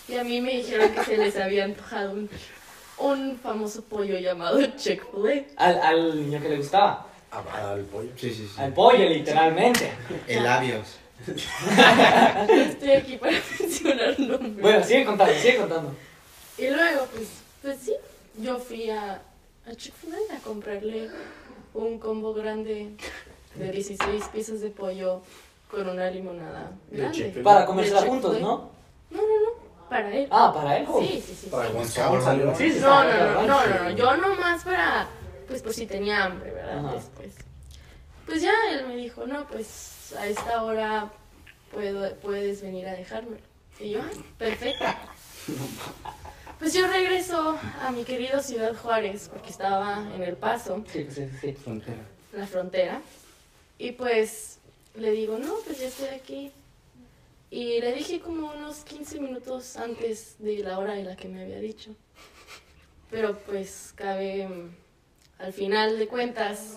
Y 0.08 0.16
a 0.16 0.24
mí 0.24 0.40
me 0.40 0.52
dijeron 0.56 0.90
que 0.92 1.04
se 1.04 1.16
les 1.16 1.36
había 1.36 1.64
antojado 1.64 2.12
un, 2.12 2.30
un 2.98 3.38
famoso 3.40 3.82
pollo 3.82 4.18
llamado 4.18 4.60
Chick-fil-A. 4.76 5.44
Al, 5.64 5.80
al 5.82 6.16
niño 6.22 6.40
que 6.40 6.48
le 6.50 6.56
gustaba. 6.56 7.06
Ah, 7.32 7.42
Al 7.72 7.82
pollo. 7.82 8.10
Sí, 8.16 8.32
sí, 8.34 8.48
sí. 8.52 8.60
Al 8.60 8.72
pollo, 8.72 9.08
literalmente. 9.08 9.90
El 10.26 10.42
labios. 10.44 10.96
Estoy 11.26 12.90
aquí 12.92 13.16
para 13.16 13.32
mencionar 13.60 14.18
nombres. 14.20 14.60
Bueno, 14.60 14.84
sigue 14.84 15.04
contando, 15.04 15.34
sigue 15.34 15.56
contando. 15.56 15.94
Y 16.58 16.68
luego, 16.68 17.06
pues, 17.14 17.28
pues 17.62 17.78
sí, 17.80 17.94
yo 18.38 18.58
fui 18.58 18.90
a, 18.90 19.20
a 19.66 19.74
Chick-fil-A 19.74 20.36
a 20.36 20.40
comprarle 20.40 21.10
un 21.74 21.98
combo 21.98 22.34
grande 22.34 22.90
de 23.54 23.70
16 23.72 24.24
piezas 24.32 24.60
de 24.60 24.70
pollo 24.70 25.22
con 25.70 25.88
una 25.88 26.10
limonada 26.10 26.72
De 26.90 26.98
grande. 26.98 27.40
Para 27.44 27.66
comérsela 27.66 28.02
juntos. 28.02 28.40
¿no? 28.40 28.70
No, 29.10 29.16
no, 29.18 29.22
no, 29.22 29.88
para 29.88 30.14
él. 30.14 30.28
Ah, 30.30 30.52
para 30.54 30.78
él. 30.78 30.86
Sí, 31.00 31.22
sí, 31.26 31.38
sí. 31.42 31.46
Para 31.48 31.64
sí. 31.64 31.68
algún 31.70 31.86
Sí, 31.86 31.92
sabor 31.92 32.22
salió. 32.22 32.54
Sí, 32.56 32.72
sí, 32.72 32.78
No, 32.80 33.04
no, 33.04 33.10
no, 33.10 33.42
no, 33.46 33.66
no, 33.66 33.84
no, 33.84 33.90
yo 33.90 34.16
nomás 34.16 34.64
para, 34.64 35.06
pues 35.48 35.62
por 35.62 35.72
si 35.72 35.86
tenía 35.86 36.24
hambre, 36.24 36.50
¿verdad? 36.52 36.92
Después. 36.94 37.34
Pues 38.26 38.42
ya 38.42 38.52
él 38.72 38.86
me 38.86 38.96
dijo, 38.96 39.26
no, 39.26 39.46
pues 39.48 39.92
a 40.14 40.26
esta 40.26 40.62
hora 40.64 41.10
puedo, 41.72 42.14
puedes 42.16 42.62
venir 42.62 42.86
a 42.88 42.92
dejármelo. 42.94 43.42
Y 43.78 43.90
yo, 43.90 44.00
"Ay, 44.02 44.24
perfecto. 44.38 44.84
Pues 46.58 46.74
yo 46.74 46.86
regreso 46.86 47.58
a 47.80 47.90
mi 47.90 48.04
querido 48.04 48.42
Ciudad 48.42 48.74
Juárez, 48.76 49.30
porque 49.32 49.48
estaba 49.50 50.06
en 50.14 50.22
El 50.22 50.36
Paso, 50.36 50.84
Sí, 50.92 51.06
sí, 51.10 51.26
sí. 51.40 51.52
Frontera. 51.54 52.02
la 52.34 52.46
frontera. 52.46 53.00
Y 53.78 53.92
pues 53.92 54.58
le 54.94 55.10
digo, 55.12 55.38
no, 55.38 55.54
pues 55.64 55.80
ya 55.80 55.86
estoy 55.88 56.08
aquí. 56.08 56.52
Y 57.50 57.80
le 57.80 57.94
dije 57.94 58.20
como 58.20 58.52
unos 58.52 58.80
15 58.84 59.18
minutos 59.20 59.76
antes 59.76 60.36
de 60.38 60.58
la 60.58 60.78
hora 60.78 60.98
en 60.98 61.06
la 61.06 61.16
que 61.16 61.28
me 61.28 61.42
había 61.42 61.58
dicho. 61.60 61.90
Pero 63.10 63.36
pues 63.38 63.92
cabe, 63.96 64.46
al 65.38 65.52
final 65.54 65.98
de 65.98 66.06
cuentas, 66.06 66.76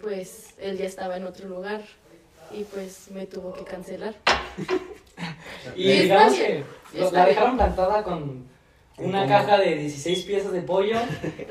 pues 0.00 0.54
él 0.58 0.78
ya 0.78 0.86
estaba 0.86 1.16
en 1.18 1.26
otro 1.26 1.46
lugar 1.48 1.82
y 2.54 2.64
pues 2.64 3.10
me 3.10 3.26
tuvo 3.26 3.52
que 3.52 3.64
cancelar. 3.64 4.14
Y 5.76 5.90
Está 5.92 6.02
digamos 6.02 6.32
bien, 6.38 6.64
que 6.92 6.98
lo- 6.98 7.04
está 7.06 7.18
la 7.18 7.24
bien. 7.26 7.36
dejaron 7.36 7.56
plantada 7.56 8.02
con 8.02 8.46
una 8.96 9.18
¿Cómo? 9.22 9.28
caja 9.28 9.58
de 9.58 9.76
16 9.76 10.22
piezas 10.24 10.52
de 10.52 10.62
pollo. 10.62 10.96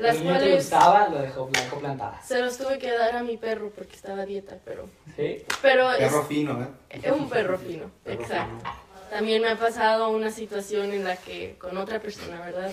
Las 0.00 0.16
el 0.16 0.24
niño 0.24 0.34
que 0.34 0.40
le 0.40 0.50
cuales 0.50 0.54
gustaba, 0.56 1.08
lo 1.08 1.18
dejó, 1.22 1.48
la 1.54 1.60
dejó 1.62 1.78
plantada. 1.78 2.20
se 2.22 2.40
los 2.40 2.58
tuve 2.58 2.78
que 2.78 2.90
dar 2.90 3.16
a 3.16 3.22
mi 3.22 3.36
perro 3.36 3.70
porque 3.70 3.94
estaba 3.96 4.22
a 4.22 4.26
dieta, 4.26 4.58
pero... 4.64 4.88
¿Sí? 5.16 5.42
Pero 5.62 5.90
es- 5.92 5.98
Perro 5.98 6.24
fino, 6.24 6.60
¿eh? 6.62 6.66
Es 6.90 7.12
un 7.12 7.28
perro 7.30 7.58
fino, 7.58 7.90
Perro 8.04 8.20
exacto. 8.22 8.70
También 9.10 9.42
me 9.42 9.48
ha 9.50 9.56
pasado 9.58 10.10
una 10.10 10.30
situación 10.30 10.92
en 10.92 11.04
la 11.04 11.16
que 11.16 11.56
con 11.58 11.76
otra 11.78 12.00
persona, 12.00 12.40
¿verdad? 12.44 12.70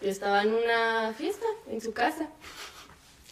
Yo 0.00 0.08
estaba 0.10 0.42
en 0.42 0.54
una 0.54 1.12
fiesta 1.16 1.46
en 1.68 1.80
su 1.80 1.92
casa. 1.92 2.28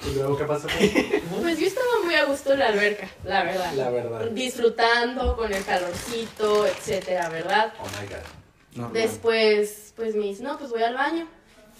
¿Y 0.06 0.14
luego 0.14 0.36
qué 0.36 0.44
pasó? 0.44 0.68
Pues 1.40 1.58
yo 1.58 1.66
estaba 1.66 1.86
muy 2.04 2.14
a 2.14 2.24
gusto 2.26 2.52
en 2.52 2.58
la 2.58 2.68
alberca, 2.68 3.08
la 3.24 3.44
verdad. 3.44 3.72
La 3.74 3.90
verdad. 3.90 4.26
Disfrutando 4.30 5.36
con 5.36 5.52
el 5.52 5.64
calorcito, 5.64 6.66
etcétera, 6.66 7.28
¿verdad? 7.28 7.72
Oh 7.80 7.84
my 8.00 8.06
god. 8.06 8.24
Normal. 8.74 8.92
Después, 8.92 9.92
pues 9.96 10.14
me 10.14 10.24
dice, 10.26 10.42
no, 10.42 10.58
pues 10.58 10.70
voy 10.70 10.82
al 10.82 10.94
baño. 10.94 11.26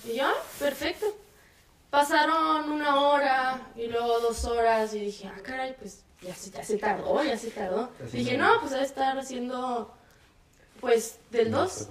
Y 0.04 0.16
yo, 0.16 0.24
ah, 0.26 0.34
perfecto. 0.58 1.06
Pasaron 1.90 2.70
una 2.70 3.00
hora 3.00 3.72
y 3.76 3.86
luego 3.88 4.20
dos 4.20 4.44
horas 4.44 4.94
y 4.94 5.00
dije, 5.00 5.28
ah, 5.28 5.40
caray, 5.42 5.74
pues 5.78 6.02
ya 6.22 6.34
se, 6.34 6.50
ya 6.50 6.62
se 6.62 6.76
tardó, 6.76 7.22
ya 7.22 7.36
se 7.36 7.50
tardó. 7.50 7.90
Dije, 8.12 8.36
no, 8.36 8.60
pues 8.60 8.72
debe 8.72 8.84
estar 8.84 9.18
haciendo, 9.18 9.92
pues, 10.80 11.18
del 11.30 11.50
2. 11.50 11.88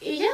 Y 0.00 0.18
ya, 0.18 0.30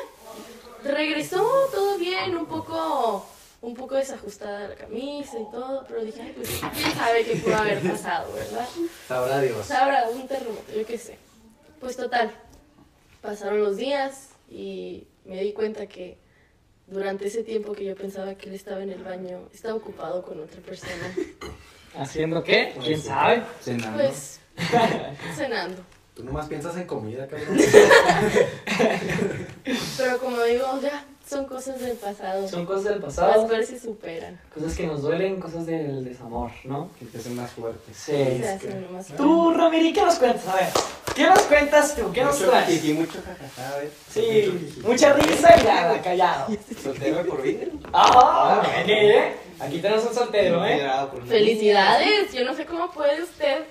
regresó 0.84 1.68
todo 1.72 1.98
bien, 1.98 2.36
un 2.36 2.46
poco, 2.46 3.26
un 3.60 3.74
poco 3.74 3.96
desajustada 3.96 4.68
la 4.68 4.74
camisa 4.74 5.38
y 5.38 5.50
todo, 5.50 5.84
pero 5.88 6.04
dije, 6.04 6.22
ay, 6.22 6.32
pues, 6.36 6.60
quién 6.74 6.92
sabe 6.94 7.24
qué 7.24 7.36
pudo 7.36 7.56
haber 7.56 7.80
pasado, 7.80 8.32
¿verdad? 8.32 8.68
Sabrá 9.08 9.40
Dios. 9.40 9.66
Sabrá, 9.66 10.08
un 10.08 10.28
terremoto, 10.28 10.72
yo 10.74 10.86
qué 10.86 10.98
sé. 10.98 11.18
Pues 11.80 11.96
total, 11.96 12.30
pasaron 13.20 13.62
los 13.62 13.76
días 13.76 14.30
y 14.48 15.06
me 15.24 15.40
di 15.42 15.52
cuenta 15.52 15.86
que 15.86 16.18
durante 16.86 17.26
ese 17.26 17.42
tiempo 17.42 17.72
que 17.72 17.84
yo 17.84 17.96
pensaba 17.96 18.34
que 18.36 18.48
él 18.48 18.54
estaba 18.54 18.82
en 18.82 18.90
el 18.90 19.02
baño, 19.02 19.48
estaba 19.52 19.74
ocupado 19.74 20.22
con 20.22 20.40
otra 20.40 20.60
persona. 20.60 21.14
¿Haciendo 21.98 22.44
qué? 22.44 22.74
¿Quién 22.82 23.00
sabe? 23.00 23.42
Cenando. 23.60 23.98
Pues, 23.98 24.40
cenando. 25.34 25.82
Tú 26.14 26.24
nomás 26.24 26.46
piensas 26.46 26.76
en 26.76 26.86
comida, 26.86 27.26
cabrón. 27.26 27.58
Pero 29.98 30.18
como 30.18 30.42
digo, 30.44 30.80
ya, 30.80 31.04
son 31.28 31.44
cosas 31.46 31.80
del 31.80 31.96
pasado. 31.96 32.48
Son 32.48 32.64
cosas 32.64 32.84
del 32.84 33.00
Las 33.00 33.14
pasado, 33.14 33.46
cuales 33.46 33.68
se 33.68 33.80
superan. 33.80 34.40
cosas 34.54 34.76
que 34.76 34.86
nos 34.86 35.02
duelen, 35.02 35.40
cosas 35.40 35.66
del 35.66 36.04
desamor, 36.04 36.50
¿no? 36.64 36.90
Que 36.98 37.06
te 37.06 37.18
hacen 37.18 37.34
más 37.36 37.50
fuerte. 37.50 37.92
Sí. 37.92 38.12
Se 38.12 38.48
hacen 38.48 38.92
más 38.92 39.06
Tú, 39.08 39.52
Ramiri, 39.52 39.92
¿qué 39.92 40.02
nos 40.02 40.16
cuentas? 40.16 40.46
A 40.46 40.54
ver, 40.56 40.68
¿qué 41.14 41.24
nos 41.24 41.40
cuentas 41.42 41.96
tú? 41.96 42.12
¿Qué 42.12 42.22
nos 42.22 42.38
traes? 42.38 42.68
jiji, 42.68 42.92
mucho 42.94 43.18
jajaja, 43.24 43.78
¿ves? 43.78 43.90
Sí, 44.10 44.80
mucha 44.84 45.12
risa 45.14 45.60
y 45.60 45.64
nada, 45.64 46.00
callado. 46.00 46.46
Soltero 46.82 47.16
de 47.18 47.24
por 47.24 47.42
vida. 47.42 47.66
Ah, 47.92 48.62
¿eh? 48.86 49.34
Aquí 49.58 49.78
tenemos 49.78 50.04
un 50.04 50.14
soltero, 50.14 50.64
¿eh? 50.64 50.86
Felicidades, 51.26 52.32
yo 52.32 52.44
no 52.44 52.54
sé 52.54 52.66
cómo 52.66 52.90
puede 52.92 53.22
usted. 53.22 53.64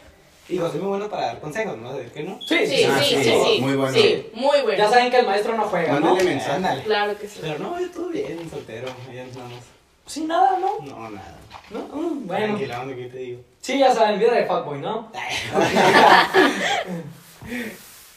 Digo, 0.47 0.69
soy 0.69 0.79
muy 0.79 0.89
bueno 0.89 1.09
para 1.09 1.27
dar 1.27 1.39
consejos, 1.39 1.75
¿no? 1.77 1.93
¿De 1.93 2.05
qué 2.11 2.23
no? 2.23 2.39
Sí, 2.41 2.67
Sí, 2.67 2.83
Ah, 2.83 2.99
sí, 3.01 3.15
sí, 3.15 3.23
sí, 3.23 3.31
sí. 3.45 3.61
muy 3.61 3.75
bueno. 3.75 3.93
Sí, 3.93 4.29
muy 4.33 4.61
bueno. 4.61 4.77
Ya 4.77 4.89
saben 4.89 5.09
que 5.09 5.17
el 5.19 5.25
maestro 5.25 5.57
no 5.57 5.63
juega, 5.63 5.93
¿no? 5.99 6.07
Mándale 6.07 6.29
mensaje. 6.29 6.51
Ándale. 6.53 6.83
Claro 6.83 7.17
que 7.17 7.27
sí. 7.27 7.39
Pero 7.41 7.59
no, 7.59 7.79
yo 7.79 7.89
todo 7.91 8.09
bien, 8.09 8.47
soltero. 8.49 8.87
Ya 9.13 9.23
andamos. 9.23 9.59
Sin 10.05 10.27
nada, 10.27 10.59
¿no? 10.59 10.85
No, 10.85 11.09
nada. 11.09 11.35
¿No? 11.71 11.79
Mm, 11.79 12.27
bueno. 12.27 12.45
Tranquila, 12.57 12.85
¿qué 12.95 13.05
te 13.07 13.17
digo? 13.17 13.41
Sí, 13.59 13.79
ya 13.79 13.91
saben, 13.93 14.19
vida 14.19 14.33
de 14.33 14.45
fuckboy, 14.45 14.79
¿no? 14.79 15.11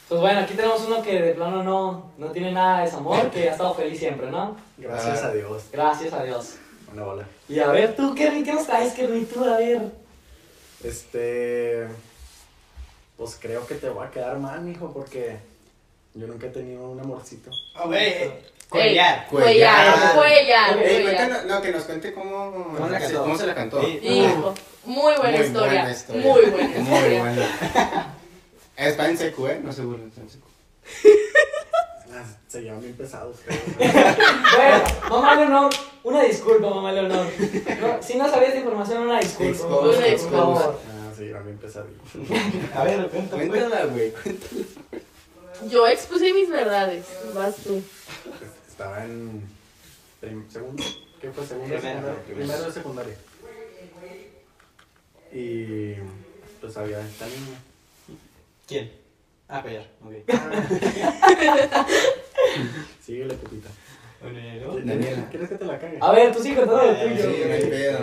Pues 0.07 0.21
bueno, 0.21 0.39
aquí 0.39 0.55
tenemos 0.55 0.81
uno 0.87 1.03
que 1.03 1.21
de 1.21 1.33
plano 1.35 1.61
no, 1.61 2.11
no 2.17 2.31
tiene 2.31 2.51
nada 2.51 2.79
de 2.79 2.85
desamor, 2.85 3.29
que 3.29 3.47
ha 3.47 3.51
estado 3.51 3.75
feliz 3.75 3.99
siempre, 3.99 4.31
¿no? 4.31 4.55
Gracias 4.75 5.21
a 5.23 5.31
Dios. 5.31 5.65
Gracias 5.71 6.11
a 6.13 6.23
Dios. 6.23 6.55
Una 6.91 7.03
bola. 7.03 7.27
Y 7.47 7.59
a 7.59 7.67
ver, 7.67 7.95
tú, 7.95 8.15
Kevin, 8.15 8.43
¿qué 8.43 8.53
nos 8.53 8.65
traes, 8.65 8.93
Kevin? 8.93 9.27
Tú, 9.27 9.43
a 9.43 9.57
ver. 9.57 9.81
Este. 10.83 11.87
Pues 13.19 13.37
creo 13.39 13.67
que 13.67 13.75
te 13.75 13.89
voy 13.89 14.07
a 14.07 14.11
quedar 14.11 14.39
mal, 14.39 14.61
mijo, 14.61 14.93
porque 14.93 15.37
yo 16.13 16.25
nunca 16.25 16.47
he 16.47 16.49
tenido 16.51 16.89
un 16.89 17.01
amorcito. 17.01 17.51
Hombre, 17.77 18.43
cuellar. 18.69 19.27
Cuellar, 19.29 20.15
cuellar, 20.15 20.77
Ey, 20.77 21.03
cuellar. 21.03 21.03
cuéntanos, 21.03 21.45
no, 21.45 21.61
que 21.61 21.71
nos 21.71 21.83
cuente 21.83 22.13
cómo, 22.13 22.73
¿Cómo 22.77 22.87
la 22.89 22.97
cantó? 22.99 23.21
cómo 23.23 23.37
se 23.37 23.45
la 23.47 23.55
cantó. 23.55 23.81
Sí. 23.81 23.99
Hijo, 24.01 24.53
muy 24.85 25.15
buena 25.17 25.37
Muy 25.37 25.47
historia. 25.47 25.81
buena 25.81 25.91
historia. 25.91 26.21
Muy 26.33 26.45
buena 26.45 26.67
Muy 26.79 26.93
historia. 26.97 27.19
buena. 27.19 28.15
Está 28.77 29.09
en 29.09 29.17
secu, 29.17 29.47
¿eh? 29.47 29.59
No 29.61 29.73
se 29.73 29.81
burlen, 29.81 30.07
está 30.07 30.21
en 30.21 30.29
secu. 30.29 30.47
Ah, 32.11 32.23
se 32.47 32.63
llaman 32.63 32.81
bien 32.81 32.95
pesados. 32.95 33.35
Bueno, 33.77 34.83
mamá 35.11 35.35
Leonor, 35.35 35.69
una 36.03 36.23
disculpa, 36.23 36.67
mamá 36.67 36.91
Leonor. 36.91 37.27
No, 37.81 38.01
si 38.01 38.15
no 38.17 38.27
sabías 38.27 38.53
de 38.53 38.59
información, 38.59 39.03
una 39.03 39.19
disculpa. 39.19 39.51
Disculpa, 39.51 39.79
por 39.81 40.03
disculpa. 40.03 40.75
Ah, 41.19 41.21
se 41.21 41.25
llaman 41.27 41.45
bien 41.45 41.57
pesaditos. 41.57 42.09
A 42.75 42.83
ver, 42.85 43.09
cuéntame. 43.09 43.47
pues. 43.47 43.59
Cuéntala, 43.59 43.85
güey. 43.85 44.13
Yo 45.69 45.85
expuse 45.87 46.33
mis 46.33 46.49
verdades. 46.49 47.05
Vas 47.35 47.55
tú. 47.57 47.81
Estaba 48.69 49.03
en. 49.03 49.43
segundo. 50.49 50.83
¿Qué 51.19 51.29
fue? 51.31 51.45
Segundo. 51.45 51.75
Primero, 51.75 51.99
secundaria? 52.01 52.23
primero. 52.25 52.63
De 52.63 52.71
secundaria. 52.71 53.15
Y. 55.33 55.95
Pues 56.61 56.77
había 56.77 57.01
esta 57.01 57.25
niña. 57.25 57.59
¿Quién? 58.67 58.91
Ah, 59.49 59.61
collar, 59.61 59.87
ok. 60.05 60.13
Bueno, 64.21 64.37
¿y 64.37 64.59
luego? 64.59 64.79
Daniela. 64.83 65.29
¿Quieres 65.29 65.49
que 65.49 65.55
te 65.55 65.65
la 65.65 65.79
cague? 65.79 65.97
A 66.01 66.11
ver, 66.11 66.33
tú 66.33 66.43
sí 66.43 66.53
con 66.53 66.65
todo 66.65 66.83
lo 66.83 66.91
Eh, 66.91 67.07
tuyo. 67.15 67.31
sí, 67.31 67.41
no 67.47 67.53
hay 67.53 67.61
pedo. 67.61 67.99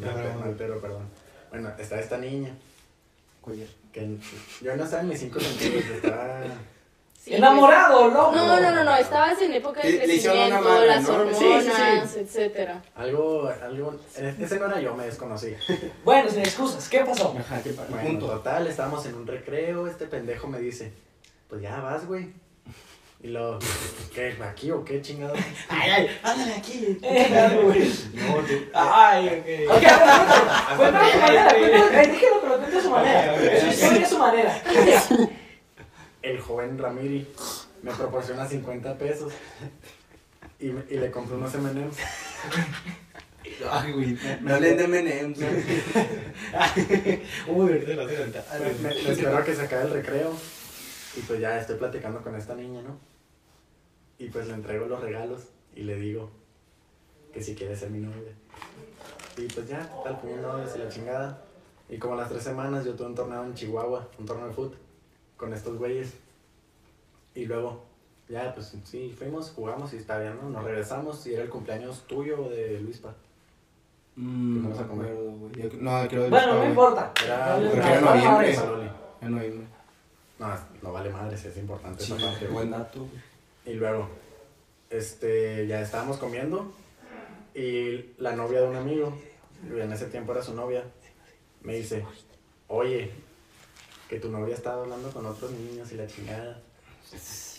No, 0.00 0.66
no, 0.74 0.80
perdón. 0.80 1.08
Bueno, 1.50 1.70
está 1.78 1.98
esta 2.00 2.16
niña. 2.18 2.50
Collar. 3.40 3.66
Que 3.92 4.16
yo 4.62 4.76
no 4.76 4.84
estaba 4.84 5.02
en 5.02 5.08
mis 5.08 5.18
cinco 5.20 5.40
sentidos, 5.40 5.84
estaba. 5.84 6.42
Sí, 7.18 7.34
Enamorado, 7.34 8.02
pues- 8.04 8.14
loco. 8.14 8.32
No, 8.36 8.60
no, 8.60 8.70
no, 8.74 8.84
no, 8.84 8.96
estabas 8.96 9.40
en 9.42 9.52
época 9.52 9.82
de 9.82 9.98
crecimiento, 9.98 10.60
madre, 10.62 10.86
las 10.86 11.02
¿no? 11.02 11.14
hormonas, 11.16 11.38
Sí, 11.38 12.12
sí, 12.14 12.18
etcétera. 12.20 12.82
Algo, 12.94 13.50
algo. 13.62 14.00
Ese 14.16 14.58
no 14.58 14.66
era 14.66 14.80
yo, 14.80 14.94
me 14.94 15.04
desconocí. 15.04 15.54
Bueno, 16.04 16.30
sin 16.30 16.40
excusas, 16.40 16.88
¿qué 16.88 17.00
pasó? 17.00 17.34
Ajá, 17.38 17.60
qué. 17.62 17.72
Bueno, 17.72 17.96
Punto. 18.02 18.26
total, 18.26 18.66
estábamos 18.68 19.04
en 19.06 19.16
un 19.16 19.26
recreo, 19.26 19.86
este 19.86 20.06
pendejo 20.06 20.46
me 20.48 20.60
dice, 20.60 20.92
pues 21.48 21.60
ya 21.60 21.78
vas, 21.80 22.06
güey. 22.06 22.32
Y 23.22 23.28
lo, 23.28 23.58
¿qué? 24.14 24.34
¿Aquí 24.42 24.70
o 24.70 24.82
qué 24.82 25.02
chingado? 25.02 25.34
Ay, 25.68 25.90
ay, 25.90 26.08
ándale 26.22 26.54
aquí. 26.54 26.98
Eh, 27.02 27.60
güey. 27.62 27.92
No, 28.14 28.36
tú. 28.38 28.54
Ay, 28.72 29.28
ok. 29.28 29.44
Ok, 29.76 29.84
a 29.84 29.98
ver, 29.98 30.08
cuéntalo 30.78 31.04
a 31.04 31.12
tu 31.12 31.18
manera, 31.20 31.44
cuéntalo, 31.50 31.90
eh, 31.90 32.06
déjelo 32.08 32.40
que 32.40 32.46
lo 32.48 32.56
cuente 32.58 32.78
a 32.78 32.82
su 32.82 32.90
manera. 32.90 33.60
Su 33.60 33.66
historia 33.66 34.06
a 34.06 34.08
su 34.08 34.18
manera. 34.18 34.62
El 36.22 36.40
joven 36.40 36.78
Ramiri 36.78 37.28
me 37.82 37.90
proporciona 37.92 38.48
50 38.48 38.96
pesos 38.96 39.34
y, 40.58 40.68
y 40.68 40.96
le 40.98 41.10
compré 41.10 41.36
unos 41.36 41.54
M&M's. 41.54 41.96
Ay, 43.70 43.92
güey. 43.92 44.16
No 44.40 44.58
le 44.60 44.74
den 44.76 44.94
M&M's. 44.94 45.38
Uy, 47.48 47.72
ahorita 47.72 47.92
lo 47.92 48.06
contar. 48.08 48.44
Me, 48.60 48.88
me- 48.88 48.94
me 49.02 49.10
espero 49.12 49.36
a 49.36 49.44
que 49.44 49.54
se 49.54 49.62
acabe 49.62 49.82
el 49.84 49.90
recreo 49.92 50.34
y 51.16 51.20
pues 51.20 51.40
ya 51.40 51.58
estoy 51.58 51.76
platicando 51.76 52.22
con 52.22 52.34
esta 52.36 52.54
niña, 52.54 52.82
¿no? 52.82 52.98
Y 54.20 54.28
pues 54.28 54.46
le 54.48 54.52
entrego 54.54 54.86
los 54.86 55.00
regalos 55.00 55.40
y 55.74 55.82
le 55.82 55.96
digo 55.96 56.28
que 57.32 57.42
si 57.42 57.54
quiere 57.54 57.74
ser 57.74 57.90
mi 57.90 58.00
novia. 58.00 58.32
Y 59.38 59.46
pues 59.46 59.66
ya, 59.66 59.88
tal 60.04 60.20
como 60.20 60.36
novia, 60.36 60.66
y 60.74 60.78
la 60.78 60.88
chingada. 60.90 61.42
Y 61.88 61.96
como 61.98 62.14
a 62.14 62.18
las 62.18 62.28
tres 62.28 62.42
semanas 62.42 62.84
yo 62.84 62.94
tuve 62.94 63.06
un 63.08 63.14
torneo 63.14 63.42
en 63.44 63.54
Chihuahua, 63.54 64.06
un 64.18 64.26
torneo 64.26 64.48
de 64.48 64.52
fútbol, 64.52 64.76
con 65.38 65.54
estos 65.54 65.78
güeyes. 65.78 66.12
Y 67.34 67.46
luego, 67.46 67.82
ya 68.28 68.52
pues 68.52 68.74
sí, 68.84 69.14
fuimos, 69.18 69.50
jugamos 69.52 69.92
y 69.94 69.96
está 69.96 70.18
bien, 70.18 70.36
¿no? 70.40 70.50
Nos 70.50 70.64
regresamos 70.64 71.26
y 71.26 71.32
era 71.34 71.44
el 71.44 71.48
cumpleaños 71.48 72.02
tuyo 72.06 72.44
o 72.44 72.50
de 72.50 72.78
Luispa. 72.80 73.14
Mm, 74.16 74.56
¿Qué 74.56 74.62
vamos 74.68 74.78
a 74.80 74.86
comer? 74.86 75.14
Yo- 75.56 75.78
No, 75.80 76.06
creo 76.08 76.24
que 76.24 76.28
Bueno, 76.30 76.54
no 76.56 76.66
importa. 76.68 77.12
Era 77.24 77.58
No, 77.58 77.70
porque 77.70 77.88
era 77.88 78.00
noviembre. 78.02 78.58
En 79.22 79.30
noviembre. 79.34 79.66
No, 80.38 80.48
no 80.82 80.92
vale 80.92 81.08
madre, 81.10 81.36
si 81.38 81.48
es 81.48 81.56
importante 81.56 82.04
Sí, 82.04 82.12
esa 82.12 82.26
parte. 82.30 82.46
buen 82.48 82.70
dato, 82.70 82.98
güey. 82.98 83.29
Y 83.66 83.74
luego, 83.74 84.08
este, 84.88 85.66
ya 85.66 85.80
estábamos 85.80 86.18
comiendo 86.18 86.72
y 87.54 88.12
la 88.18 88.34
novia 88.34 88.60
de 88.60 88.68
un 88.68 88.76
amigo, 88.76 89.18
en 89.70 89.92
ese 89.92 90.06
tiempo 90.06 90.32
era 90.32 90.42
su 90.42 90.54
novia, 90.54 90.84
me 91.62 91.74
dice, 91.74 92.04
oye, 92.68 93.10
que 94.08 94.18
tu 94.18 94.30
novia 94.30 94.54
estaba 94.54 94.82
hablando 94.82 95.10
con 95.10 95.26
otros 95.26 95.50
niños 95.52 95.92
y 95.92 95.96
la 95.96 96.06
chingada. 96.06 96.60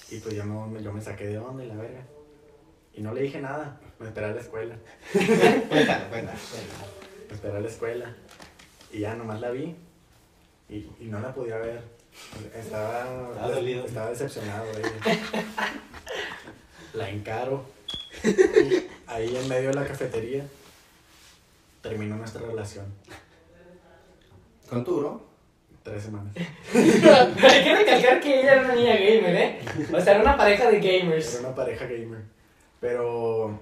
Y 0.10 0.18
pues 0.20 0.36
yo, 0.36 0.46
no, 0.46 0.80
yo 0.80 0.92
me 0.92 1.02
saqué 1.02 1.28
de 1.28 1.38
onda 1.38 1.64
y 1.64 1.68
la 1.68 1.76
verga. 1.76 2.04
Y 2.94 3.02
no 3.02 3.14
le 3.14 3.22
dije 3.22 3.40
nada, 3.40 3.80
me 4.00 4.08
esperé 4.08 4.28
a 4.28 4.32
la 4.32 4.42
escuela, 4.42 4.76
Cuéntalo, 5.14 5.70
cuéntalo. 5.70 6.10
cuéntalo. 6.10 6.38
me 7.30 7.36
esperé 7.36 7.58
a 7.58 7.60
la 7.62 7.68
escuela. 7.70 8.16
Y 8.92 9.00
ya 9.00 9.16
nomás 9.16 9.40
la 9.40 9.52
vi 9.52 9.76
y, 10.68 10.90
y 11.00 11.06
no 11.06 11.20
la 11.22 11.34
podía 11.34 11.58
ver. 11.58 11.82
Estaba, 12.56 13.30
Estaba 13.32 13.52
dolido. 13.52 13.86
estaba 13.86 14.10
decepcionado 14.10 14.66
de 14.74 14.80
ella. 14.82 15.18
La 16.94 17.10
encaro. 17.10 17.66
Y 18.24 18.88
ahí 19.08 19.36
en 19.36 19.48
medio 19.48 19.70
de 19.70 19.74
la 19.76 19.86
cafetería 19.86 20.46
terminó 21.82 22.16
nuestra 22.18 22.42
relación. 22.42 22.86
¿Cuánto 24.70 24.92
duró? 24.92 25.32
Tres 25.84 26.04
semanas. 26.04 26.36
Hay 26.36 27.64
que 27.64 27.76
recalcar 27.76 28.20
que 28.22 28.40
ella 28.42 28.54
era 28.54 28.62
una 28.66 28.76
niña 28.76 28.94
gamer, 28.96 29.36
¿eh? 29.36 29.60
O 29.92 30.00
sea, 30.00 30.14
era 30.14 30.22
una 30.22 30.38
pareja 30.38 30.70
de 30.70 30.80
gamers. 30.80 31.34
Era 31.36 31.48
una 31.48 31.56
pareja 31.56 31.86
gamer. 31.86 32.22
Pero. 32.80 33.60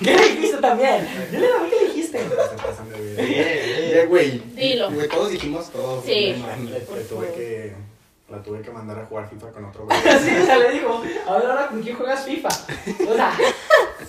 ¿Qué 0.04 0.14
le 0.16 0.28
dijiste 0.30 0.56
también? 0.58 1.06
Dile 1.30 1.46
a 1.46 1.62
mí 1.62 1.68
qué 1.70 1.76
le 1.80 1.86
dijiste. 1.92 2.18
Vida. 2.18 3.18
Eh, 3.18 4.06
güey. 4.08 4.38
Dilo. 4.54 4.90
Güey, 4.90 5.08
todos 5.08 5.30
dijimos 5.30 5.70
todo. 5.70 6.02
Sí. 6.04 6.34
Le, 6.70 6.80
tuve 7.04 7.32
que. 7.32 7.74
La 8.30 8.40
tuve 8.40 8.62
que 8.62 8.70
mandar 8.70 8.96
a 9.00 9.06
jugar 9.06 9.28
FIFA 9.28 9.50
con 9.50 9.64
otro 9.64 9.84
güey. 9.86 9.98
Sí, 10.00 10.30
o 10.40 10.46
sea, 10.46 10.56
le 10.58 10.70
dijo, 10.70 11.02
a 11.26 11.36
ver 11.38 11.46
ahora 11.50 11.66
con 11.66 11.82
quién 11.82 11.96
juegas 11.96 12.24
FIFA. 12.24 12.48
O 12.48 13.14
sea, 13.16 13.36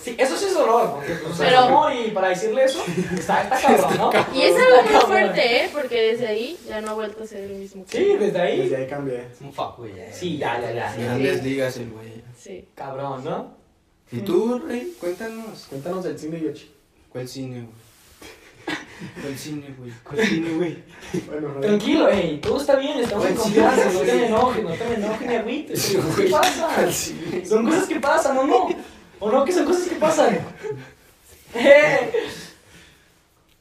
sí, 0.00 0.14
eso 0.16 0.36
sí 0.36 0.44
es 0.44 0.54
dolor, 0.54 1.00
Pero- 1.04 1.18
Pero, 1.36 1.58
amor 1.58 1.92
y 1.92 2.12
para 2.12 2.28
decirle 2.28 2.62
eso, 2.64 2.84
está, 3.18 3.42
está 3.42 3.60
cabrón, 3.60 3.96
¿no? 3.98 4.10
Y 4.32 4.42
es 4.42 4.54
algo 4.56 4.82
muy 4.82 4.92
Cabrón. 4.92 5.10
fuerte, 5.10 5.64
¿eh? 5.64 5.70
Porque 5.72 6.00
desde 6.12 6.28
ahí 6.28 6.56
ya 6.68 6.80
no 6.80 6.90
ha 6.90 6.94
vuelto 6.94 7.24
a 7.24 7.26
ser 7.26 7.40
el 7.50 7.54
mismo. 7.56 7.84
Sí, 7.88 8.14
desde 8.16 8.40
ahí. 8.40 8.58
Desde 8.62 8.76
ahí 8.76 8.86
cambié. 8.86 9.26
Es 9.32 9.40
un 9.40 9.52
fuck, 9.52 9.78
güey. 9.78 9.92
ya. 9.96 10.12
Sí, 10.12 10.38
ya, 10.38 10.60
ya, 10.60 10.72
ya. 10.72 10.94
Grandes 10.96 11.42
ligas 11.42 11.76
el 11.78 11.90
güey. 11.90 12.22
Sí. 12.38 12.68
Cabrón, 12.76 13.24
¿no? 13.24 13.56
¿Y 14.12 14.20
tú, 14.20 14.62
Rey? 14.66 14.94
Cuéntanos. 15.00 15.66
Cuéntanos 15.68 16.04
del 16.04 16.18
cine, 16.18 16.40
Yoshi. 16.40 16.70
¿Cuál 17.08 17.26
cine, 17.26 17.62
güey? 17.62 17.82
¿Cuál 19.20 19.36
cine, 19.38 19.74
güey? 19.78 19.92
¿Cuál 20.04 20.18
cine, 20.26 20.50
güey? 20.50 20.84
Bueno, 21.26 21.48
no. 21.54 21.60
Tranquilo, 21.60 22.08
ey, 22.08 22.38
todo 22.40 22.60
está 22.60 22.76
bien, 22.76 22.98
estamos 22.98 23.26
en 23.26 23.34
confianza, 23.34 23.90
no 23.90 24.00
te 24.00 24.14
me 24.14 24.26
enojes, 24.26 24.64
no 24.64 24.72
te 24.74 24.84
me 24.84 24.94
enojes 24.94 25.28
ni 25.28 25.34
agüites. 25.34 25.96
¿Cuál 26.30 26.92
cine? 26.92 27.44
Son 27.46 27.64
cosas 27.66 27.88
que 27.88 28.00
pasan, 28.00 28.38
¿o 28.38 28.46
no? 28.46 28.68
¿O 29.18 29.30
no 29.30 29.44
que 29.44 29.52
son 29.52 29.64
cosas 29.64 29.88
que 29.88 29.96
pasan? 29.96 30.38
Eh. 31.54 32.10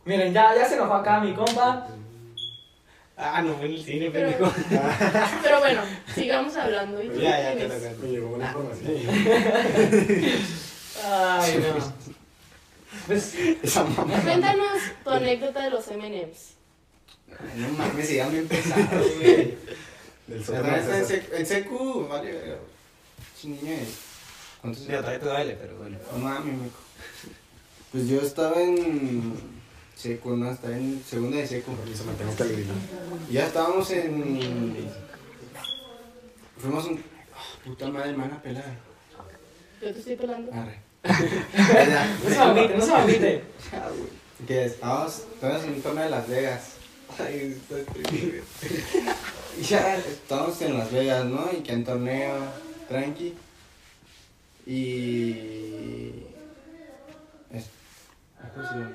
Miren, 0.06 0.34
ya, 0.34 0.56
ya 0.56 0.66
se 0.66 0.76
enojó 0.76 0.94
acá 0.94 1.20
mi 1.20 1.34
compa. 1.34 1.88
Ah, 3.24 3.42
no 3.44 3.56
fue 3.56 3.68
en 3.68 3.72
el 3.74 3.84
cine, 3.84 4.10
Pero- 4.12 4.30
pendejo. 4.30 4.54
Pero 5.44 5.60
bueno, 5.60 5.82
sigamos 6.16 6.56
hablando. 6.58 7.04
¿Y 7.04 7.08
tú 7.10 7.20
Ya, 7.20 7.54
ya, 7.54 7.56
te 7.56 7.66
toca. 7.68 7.92
Me 8.02 8.08
llegó 8.10 8.30
una 8.36 8.48
información. 8.48 8.98
Ay, 11.06 11.58
no. 11.58 11.94
Pues, 13.08 13.36
Esa 13.62 13.84
mamá. 13.84 14.20
Cuéntanos 14.22 14.78
tu 15.04 15.10
anécdota 15.12 15.64
de 15.64 15.70
los 15.70 15.88
M&M's. 15.88 16.54
Ay, 17.30 17.62
No 17.62 17.70
mames, 17.70 18.10
ya 18.10 18.28
me 18.28 18.40
empezado, 18.40 18.98
güey. 19.20 19.58
Del 20.28 21.24
en 21.34 21.46
secu, 21.46 22.08
vale, 22.08 22.32
verga, 22.32 22.56
güey. 22.56 22.72
Sí, 23.40 23.48
niña 23.50 23.74
es. 23.82 23.90
¿Cuántos 24.62 24.84
otra 24.84 25.02
vez 25.12 25.20
te 25.20 25.26
duele, 25.26 25.58
pero 25.62 25.78
bueno. 25.78 25.98
No 26.12 26.18
mames, 26.20 26.54
mico. 26.56 26.78
Pues 27.92 28.08
yo 28.08 28.22
estaba 28.22 28.62
en 28.62 29.61
seco, 29.96 30.32
¿no? 30.36 30.52
Estaba 30.52 30.76
en 30.76 31.04
segunda 31.08 31.38
de 31.38 31.48
seco. 31.48 31.74
Permiso, 31.74 32.04
me 32.06 32.14
tengo 32.14 32.36
que 32.36 32.44
aliviar. 32.44 32.76
Y 33.30 33.34
Ya 33.34 33.48
estábamos 33.48 33.90
en... 33.92 34.90
Fuimos 36.58 36.86
un... 36.86 37.04
ah, 37.34 37.40
puta 37.66 37.88
madre, 37.90 38.12
me 38.12 38.18
van 38.18 38.32
a 38.34 38.42
pelar. 38.42 38.78
Yo 39.82 39.92
te 39.94 40.00
estoy 40.00 40.16
pelando. 40.16 40.52
Arre. 40.54 40.80
no 41.04 42.30
se 42.30 42.36
me 42.36 42.36
agüite, 42.38 42.78
no 42.78 42.86
se. 42.86 42.92
Ah, 42.94 43.90
güey. 43.90 44.22
Que 44.48 44.66
estábamos, 44.66 45.20
estábamos 45.34 45.64
en 45.66 45.74
un 45.74 45.82
torneo 45.82 46.04
de 46.04 46.10
Las 46.10 46.28
Vegas. 46.28 46.62
Ay, 47.20 47.58
está 47.70 47.92
triste. 47.94 48.44
Y 49.60 49.62
ya 49.64 49.98
estábamos 49.98 50.62
en 50.62 50.78
Las 50.78 50.92
Vegas, 50.92 51.26
¿no? 51.26 51.50
Y 51.52 51.62
que 51.62 51.74
en 51.74 51.84
torneo, 51.84 52.36
tranqui. 52.88 53.34
Y... 54.66 56.26
es- 57.52 57.66
¿cómo 58.56 58.68
se 58.68 58.74
llama? 58.76 58.92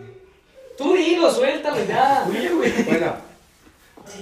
Tú 0.76 0.94
dilo, 0.94 1.30
suéltalo 1.30 1.84
ya. 1.84 2.26
Bueno, 2.86 3.14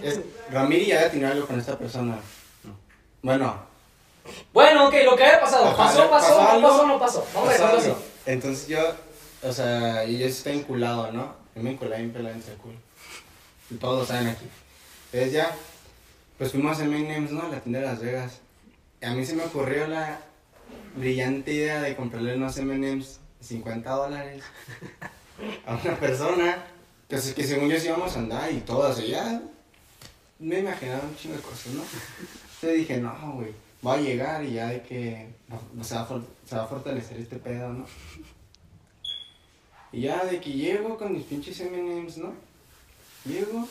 es, 0.03 0.21
Ramiri 0.51 0.87
ya 0.87 0.97
había 0.99 1.11
tenido 1.11 1.31
algo 1.31 1.47
con 1.47 1.59
esta 1.59 1.77
persona. 1.79 2.17
Bueno, 3.23 3.57
Bueno, 4.53 4.89
ok, 4.89 4.95
lo 5.05 5.17
que 5.17 5.25
haya 5.25 5.41
pasado. 5.41 5.67
Ajá, 5.67 5.77
Pasó, 5.77 6.11
pasó, 6.11 6.37
pasó 6.39 6.61
no 6.61 6.69
pasó, 6.69 6.87
no 6.87 6.99
pasó. 6.99 7.27
Vamos 7.35 7.49
a 7.49 7.53
pasó 7.63 7.77
así. 7.77 7.87
algo. 7.89 8.03
Entonces 8.27 8.69
yo, 8.69 8.81
o 9.43 9.53
sea, 9.53 10.05
y 10.05 10.19
yo 10.19 10.27
estaba 10.27 10.57
enculado, 10.57 11.13
¿no? 11.13 11.35
Yo 11.55 11.63
me 11.63 11.73
enculé 11.73 11.97
bien 11.97 12.13
pelado 12.13 12.35
entre 12.35 12.53
el 12.53 12.59
culo. 12.59 12.79
Y 13.71 13.75
todos 13.77 14.01
lo 14.01 14.07
saben 14.07 14.29
aquí. 14.29 14.47
Entonces 15.13 15.33
ya, 15.33 15.55
pues 16.39 16.51
fuimos 16.53 16.79
a 16.81 16.85
M&M's, 16.85 17.31
¿no? 17.33 17.43
A 17.43 17.49
la 17.49 17.61
tienda 17.61 17.81
de 17.81 17.87
Las 17.87 18.01
Vegas. 18.01 18.41
Y 19.01 19.07
a 19.07 19.11
mí 19.13 19.25
se 19.25 19.35
me 19.35 19.45
ocurrió 19.45 19.87
la 19.87 20.21
brillante 20.97 21.53
idea 21.53 21.81
de 21.83 21.97
comprarle 21.97 22.37
unos 22.37 22.57
M&M's 22.59 23.21
de 23.41 23.47
50 23.47 23.91
dólares 23.91 24.43
a 25.67 25.77
una 25.77 25.99
persona. 25.99 26.67
Es 27.09 27.33
que 27.33 27.45
según 27.45 27.69
yo 27.69 27.79
sí 27.79 27.87
íbamos 27.87 28.17
a 28.17 28.19
andar 28.19 28.53
y 28.53 28.61
todo, 28.61 28.85
así 28.85 29.09
ya. 29.09 29.41
Me 30.39 30.61
imaginaba 30.61 31.05
un 31.05 31.17
chingo 31.17 31.37
de 31.37 31.43
cosas, 31.43 31.75
¿no? 31.75 31.83
Entonces 31.83 32.79
dije, 32.79 32.99
no, 32.99 33.33
güey, 33.35 33.53
voy 33.83 33.99
a 33.99 34.01
llegar 34.01 34.45
y 34.45 34.55
ya 34.55 34.69
de 34.69 34.83
que 34.83 35.29
se, 35.83 35.95
va 35.95 36.01
a 36.01 36.09
se 36.49 36.57
va 36.57 36.65
a 36.65 36.67
fortalecer 36.67 37.19
este 37.19 37.37
pedo, 37.37 37.73
¿no? 37.73 37.87
Y 39.93 40.03
ya 40.03 40.25
de 40.25 40.41
que 40.41 40.51
llego 40.51 40.99
con 40.99 41.13
mis 41.13 41.25
pinches 41.25 41.61
M&M's, 41.61 42.19
¿no? 42.19 42.33
Llego 43.25 43.69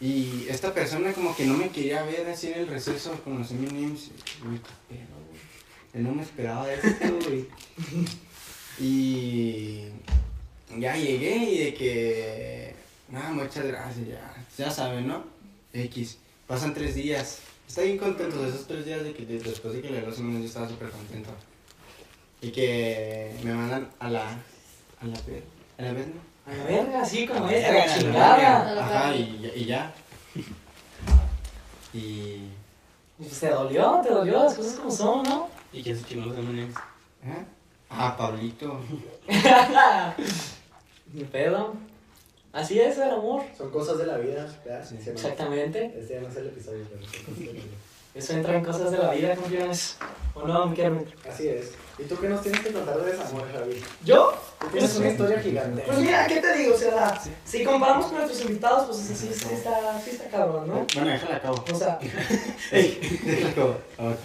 Y 0.00 0.46
esta 0.48 0.74
persona 0.74 1.12
como 1.12 1.34
que 1.36 1.46
no 1.46 1.54
me 1.54 1.68
quería 1.68 2.02
ver 2.02 2.28
así 2.28 2.48
en 2.48 2.60
el 2.60 2.66
receso 2.66 3.12
con 3.22 3.38
los 3.38 3.50
M&M's. 3.52 4.10
Uy, 4.48 4.58
qué 4.58 4.94
pedo, 4.94 5.14
güey. 5.28 5.40
Él 5.94 6.02
no 6.02 6.12
me 6.12 6.22
esperaba 6.22 6.72
esto. 6.72 7.18
Y 8.80 9.86
ya 10.76 10.96
llegué 10.96 11.36
y 11.36 11.58
de 11.64 11.74
que... 11.74 12.74
Nada, 13.08 13.30
muchas 13.30 13.64
gracias, 13.66 14.06
ya. 14.06 14.34
Ya 14.58 14.70
saben, 14.70 15.06
¿no? 15.06 15.24
X. 15.72 16.18
Pasan 16.46 16.74
tres 16.74 16.94
días. 16.94 17.38
Está 17.66 17.82
bien 17.82 17.98
contento 17.98 18.42
de 18.42 18.48
esos 18.50 18.66
tres 18.66 18.84
días 18.84 19.02
de 19.02 19.12
que 19.14 19.24
de- 19.26 19.38
después 19.40 19.74
de 19.74 19.82
que 19.82 19.90
le 19.90 20.02
los 20.02 20.16
yo 20.18 20.38
estaba 20.44 20.68
súper 20.68 20.90
contento. 20.90 21.30
Y 22.40 22.50
que 22.50 23.34
me 23.42 23.52
mandan 23.54 23.88
a 23.98 24.10
la... 24.10 24.22
A 25.00 25.06
la 25.06 25.20
ver... 25.26 25.42
A 25.78 25.82
la 25.82 25.92
ver, 25.92 26.08
¿no? 26.08 26.52
A 26.52 26.56
la 26.56 26.64
verga, 26.64 27.02
así 27.02 27.26
como 27.26 27.46
es, 27.48 27.62
verga, 27.62 27.86
la 27.86 27.98
chingada. 27.98 28.36
verga. 28.64 28.84
Ajá, 28.86 29.14
y, 29.16 29.38
ya- 29.40 29.54
y 29.54 29.64
ya. 29.64 29.94
Y... 31.92 32.48
Pues 33.18 33.40
te 33.40 33.48
dolió, 33.50 34.00
te 34.02 34.10
dolió 34.10 34.44
las 34.44 34.54
cosas 34.54 34.74
como 34.78 34.90
son, 34.90 35.22
¿no? 35.24 35.48
¿Y 35.72 35.82
quién 35.82 35.98
se 35.98 36.04
chingó 36.04 36.26
los 36.26 36.38
M&M's? 36.38 36.74
¿eh? 37.24 37.44
Ah, 37.90 38.14
Pablito. 38.16 38.80
Ni 41.12 41.24
pedo. 41.24 41.74
Así 42.52 42.80
es 42.80 42.96
el 42.98 43.10
amor. 43.10 43.42
Son 43.56 43.70
cosas 43.70 43.98
de 43.98 44.06
la 44.06 44.18
vida, 44.18 44.46
¿verdad? 44.64 44.92
Exactamente. 45.06 45.92
Este 45.98 46.14
ya 46.14 46.20
no 46.20 46.28
es 46.28 46.36
el 46.36 46.46
episodio, 46.48 46.84
pero. 46.90 47.58
Eso 48.14 48.32
entra 48.32 48.56
en 48.56 48.64
cosas 48.64 48.90
de 48.90 48.98
la 48.98 49.12
vida, 49.12 49.36
campeones. 49.36 49.96
¿O 50.34 50.46
no, 50.46 50.66
mi 50.66 50.74
querido? 50.74 51.04
Así 51.28 51.48
es. 51.48 51.72
¿Y 51.98 52.04
tú 52.04 52.16
qué 52.18 52.28
nos 52.28 52.42
tienes 52.42 52.60
que 52.60 52.72
contar 52.72 52.98
de 52.98 53.12
desamor, 53.12 53.44
Javi? 53.52 53.82
¿Yo? 54.04 54.34
Tú 54.60 54.66
tienes 54.68 54.96
una 54.96 55.10
historia 55.10 55.40
gigante. 55.40 55.82
Pues 55.82 55.98
mira, 55.98 56.26
¿qué 56.26 56.40
te 56.40 56.56
digo? 56.56 56.74
O 56.74 56.78
sea, 56.78 57.20
si 57.44 57.64
comparamos 57.64 58.06
con 58.06 58.16
nuestros 58.16 58.40
invitados, 58.42 58.86
pues 58.86 58.98
sí, 58.98 59.14
sí, 59.14 59.34
sí 59.34 59.54
está, 59.54 60.00
sí 60.00 60.10
está 60.10 60.28
cabrón, 60.28 60.68
¿no? 60.68 60.86
Bueno, 60.94 61.10
déjala 61.10 61.36
acabo. 61.36 61.64
O 61.72 61.74
sea, 61.74 61.98
Déjala 62.72 63.50
acabo. 63.50 63.76
Ahora. 63.98 64.16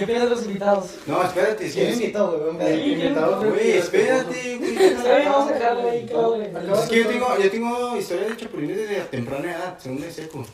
¿Qué 0.00 0.06
piensas 0.06 0.30
de 0.30 0.36
los 0.36 0.44
invitados? 0.46 0.90
No, 1.06 1.22
espérate, 1.22 1.70
¿Quién 1.70 1.94
sí. 1.96 2.12
güey? 2.12 2.16
A 2.16 2.58
Sí, 2.58 2.64
ver, 2.64 2.78
invitado. 2.86 3.50
Güey, 3.50 3.70
espérate, 3.72 4.56
güey. 4.56 4.76
Está 4.76 5.16
bien, 5.16 5.32
vamos 5.32 5.50
a 5.50 5.54
dejarlo 5.54 5.88
ahí. 5.90 6.06
Pues 6.52 6.78
es 6.80 6.88
que 6.88 6.98
yo 7.02 7.08
tengo, 7.08 7.38
yo 7.38 7.50
tengo 7.50 7.96
historia 7.96 8.28
de 8.28 8.36
chapulines 8.36 8.76
desde 8.76 9.00
temprana 9.02 9.50
edad, 9.52 9.78
segundo 9.78 10.06
de 10.06 10.12
seco. 10.12 10.44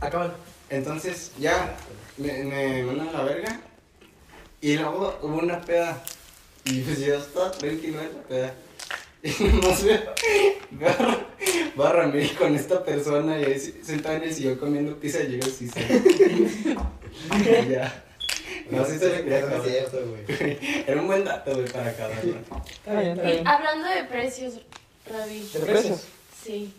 Acábalo. 0.00 0.34
Entonces, 0.68 1.32
ya, 1.38 1.76
me, 2.16 2.44
me 2.44 2.82
mandan 2.84 3.08
a 3.08 3.12
la 3.12 3.22
verga. 3.24 3.60
Y 4.60 4.76
luego 4.76 5.18
hubo 5.22 5.36
una 5.38 5.60
peda. 5.60 6.02
Y 6.64 6.80
pues 6.80 6.98
yo 7.00 7.14
estaba 7.16 7.50
tranquilo 7.52 8.00
en 8.00 8.12
la 8.14 8.22
peda. 8.22 8.54
Y 9.22 9.44
no 9.44 9.74
sé, 9.74 10.02
va, 10.80 11.24
va 11.80 11.92
Ramírez 11.92 12.32
con 12.34 12.54
esta 12.54 12.84
persona 12.84 13.40
y 13.40 13.44
ahí 13.44 13.58
sentado 13.82 14.16
en 14.16 14.22
el 14.24 14.32
sillón 14.34 14.56
comiendo 14.56 14.94
pizza 15.00 15.20
y 15.22 15.28
llega 15.28 15.46
así. 15.46 15.68
Y 17.66 17.70
ya. 17.70 18.04
No 18.70 18.84
sé 18.84 18.92
si 18.94 18.98
se 18.98 19.22
le 19.22 19.40
no 19.42 19.56
es 19.56 19.62
cierto, 19.70 19.98
güey. 20.06 20.58
Era 20.86 21.00
un 21.00 21.06
buen 21.06 21.24
dato, 21.24 21.54
güey, 21.54 21.66
para 21.68 21.90
acabar. 21.90 22.24
¿no? 22.24 22.62
Está 22.68 23.00
bien, 23.00 23.12
está 23.12 23.28
Y 23.28 23.32
bien. 23.32 23.48
hablando 23.48 23.88
de 23.88 24.04
precios, 24.04 24.54
Ravi. 25.10 25.48
¿De 25.52 25.60
precios? 25.60 26.04
Sí. 26.44 26.74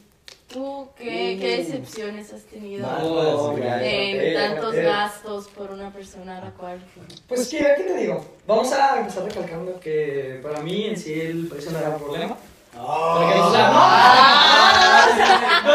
¿Tú 0.51 0.87
qué, 0.97 1.37
qué 1.41 1.57
decepciones 1.57 2.31
has 2.31 2.43
tenido 2.43 2.87
Oh, 2.87 3.53
en 3.57 4.33
tantos 4.33 4.75
gastos 4.75 5.47
por 5.49 5.71
una 5.71 5.91
persona 5.91 6.37
a 6.37 6.41
la 6.45 6.51
cual... 6.51 6.79
Pues, 7.27 7.49
¿qué, 7.49 7.57
¿qué 7.75 7.83
te 7.83 7.97
digo? 7.97 8.23
Vamos 8.47 8.71
a 8.71 8.99
empezar 8.99 9.25
recalcando 9.25 9.77
que 9.81 10.39
para 10.41 10.61
mí 10.61 10.85
en 10.87 10.95
sí 10.97 11.19
el 11.19 11.47
precio 11.47 11.71
no 11.71 11.79
era 11.79 11.89
un 11.89 11.99
problema. 12.01 12.37
Porque, 12.71 13.39
o 13.39 13.51
sea, 13.51 13.69
no, 13.71 15.67
no, 15.67 15.73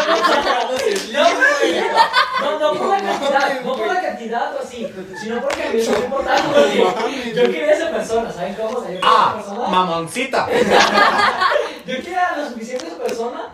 no, 1.12 1.22
no 1.22 2.21
por 2.42 2.88
la 2.88 2.98
cantidad, 3.00 3.60
no 3.62 3.76
por 3.76 3.86
la 3.86 4.00
cantidad 4.02 4.54
o 4.56 4.58
así, 4.60 4.92
sino 5.20 5.40
porque 5.40 5.62
a 5.62 5.66
mí 5.68 5.74
me 5.74 5.80
es 5.80 5.88
importante. 5.88 6.42
porque 6.52 7.32
Yo 7.34 7.42
quería 7.44 7.66
a 7.66 7.72
esa 7.72 7.90
persona, 7.90 8.32
¿saben 8.32 8.54
cómo? 8.54 8.78
O 8.78 8.82
sea, 8.82 8.90
yo 8.92 9.00
quería 9.00 9.10
a 9.10 9.28
esa 9.30 9.34
persona. 9.34 9.68
mamoncita. 9.68 10.48
Yo 11.86 11.96
quería 11.96 12.36
lo 12.36 12.48
suficiente 12.48 12.86
esa 12.86 12.96
persona 12.98 13.48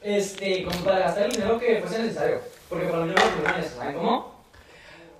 este, 0.00 0.62
como 0.64 0.76
para 0.84 1.00
gastar 1.00 1.24
el 1.24 1.32
dinero 1.32 1.58
que 1.58 1.80
fuese 1.80 2.02
necesario. 2.02 2.40
Porque 2.68 2.86
para 2.86 3.04
mí 3.04 3.08
no 3.14 3.22
problema 3.22 3.58
eso, 3.58 3.76
¿saben 3.76 3.94
cómo? 3.96 4.32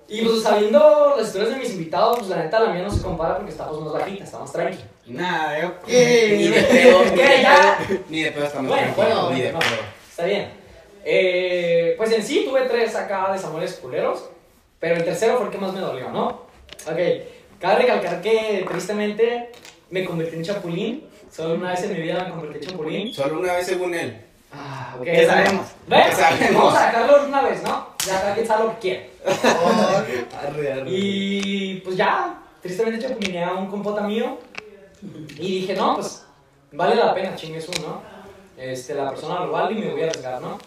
Y 0.07 0.21
pues 0.21 0.43
sabiendo 0.43 1.15
las 1.17 1.27
historias 1.27 1.51
de 1.51 1.55
mis 1.57 1.71
invitados, 1.71 2.19
pues 2.19 2.29
la 2.29 2.37
neta 2.37 2.59
la 2.59 2.69
mía 2.71 2.83
no 2.83 2.91
se 2.91 3.01
compara 3.01 3.35
porque 3.37 3.51
estamos 3.51 3.81
más 3.81 3.93
bajita, 3.93 4.23
estamos 4.23 4.51
tranqui. 4.51 4.79
Nada, 5.07 5.59
yo 5.59 5.73
Ni 5.87 6.47
de 6.49 6.61
pedo, 6.63 7.03
ni 7.03 7.09
de 7.09 7.15
¿Qué? 7.15 7.41
Ya. 7.41 7.77
pedo. 7.87 7.99
Ni 8.09 8.23
de 8.23 8.31
pedo 8.31 8.45
estamos 8.45 8.67
Bueno, 8.69 8.93
tranquilos, 8.93 9.21
bueno, 9.21 9.29
ni 9.35 9.41
de 9.41 9.51
no, 9.53 9.59
pedo. 9.59 9.69
está 10.09 10.23
bien. 10.25 10.62
Eh, 11.05 11.95
pues 11.97 12.11
en 12.11 12.23
sí 12.23 12.45
tuve 12.47 12.61
tres 12.61 12.95
acá 12.95 13.31
desamores 13.33 13.73
culeros, 13.75 14.29
pero 14.79 14.95
el 14.95 15.03
tercero 15.03 15.37
fue 15.37 15.47
el 15.47 15.51
que 15.51 15.57
más 15.57 15.73
me 15.73 15.79
dolió, 15.81 16.09
¿no? 16.09 16.27
Ok, 16.85 16.99
cabe 17.59 17.81
recalcar 17.81 18.21
que 18.21 18.65
tristemente 18.67 19.51
me 19.89 20.05
convertí 20.05 20.35
en 20.35 20.43
chapulín. 20.43 21.07
Solo 21.31 21.55
una 21.55 21.71
vez 21.71 21.83
en 21.83 21.93
mi 21.93 21.99
vida 21.99 22.23
me 22.23 22.29
convertí 22.31 22.65
en 22.65 22.71
chapulín. 22.71 23.13
Solo 23.13 23.39
una 23.39 23.53
vez 23.53 23.65
según 23.65 23.93
él. 23.95 24.21
Ah, 24.51 24.95
ok. 24.99 25.03
¿Qué 25.03 25.25
sabemos? 25.25 25.67
Bueno, 25.87 26.05
¿Qué 26.09 26.15
sabemos? 26.15 26.55
vamos 26.55 26.75
a 26.75 26.79
sacarlo 26.79 27.25
una 27.25 27.41
vez, 27.41 27.63
¿no? 27.63 27.87
Ya 28.05 28.21
cada 28.21 28.33
quien 28.35 28.47
sabe 28.47 28.63
lo 28.65 28.73
que 28.73 28.79
quiere. 28.79 29.09
Arre, 30.45 30.71
arre. 30.73 30.89
Y 30.89 31.75
pues 31.83 31.95
ya, 31.95 32.41
tristemente 32.61 32.99
chapulineé 33.07 33.43
a 33.43 33.53
un 33.53 33.67
compota 33.67 34.01
mío. 34.01 34.37
Y 35.37 35.61
dije, 35.61 35.73
no, 35.73 35.95
pues 35.95 36.23
vale 36.71 36.95
la 36.95 37.13
pena, 37.13 37.35
chingues 37.35 37.67
uno, 37.67 37.87
¿no? 37.87 38.01
Este, 38.57 38.93
la 38.93 39.09
persona 39.09 39.39
lo 39.39 39.51
vale 39.51 39.73
y 39.73 39.81
me 39.81 39.91
voy 39.91 40.03
a 40.03 40.07
arriesgar, 40.07 40.41
¿no? 40.41 40.59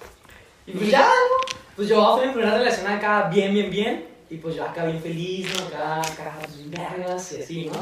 Y 0.67 0.73
pues 0.73 0.91
ya, 0.91 1.01
¿no? 1.07 1.57
Pues 1.77 1.89
yo 1.89 2.17
fui 2.17 2.27
mi 2.27 2.33
primera 2.33 2.59
relación 2.59 2.87
acá 2.87 3.29
bien, 3.33 3.53
bien, 3.55 3.71
bien. 3.71 4.09
Y 4.29 4.37
pues 4.39 4.57
yo 4.57 4.65
acá 4.65 4.85
bien 4.85 5.01
feliz, 5.01 5.47
¿no? 5.57 5.67
Acá, 5.67 6.01
acá, 6.01 6.39
pues, 6.41 6.69
vergas 6.71 7.33
y 7.33 7.43
así, 7.43 7.65
¿no? 7.67 7.79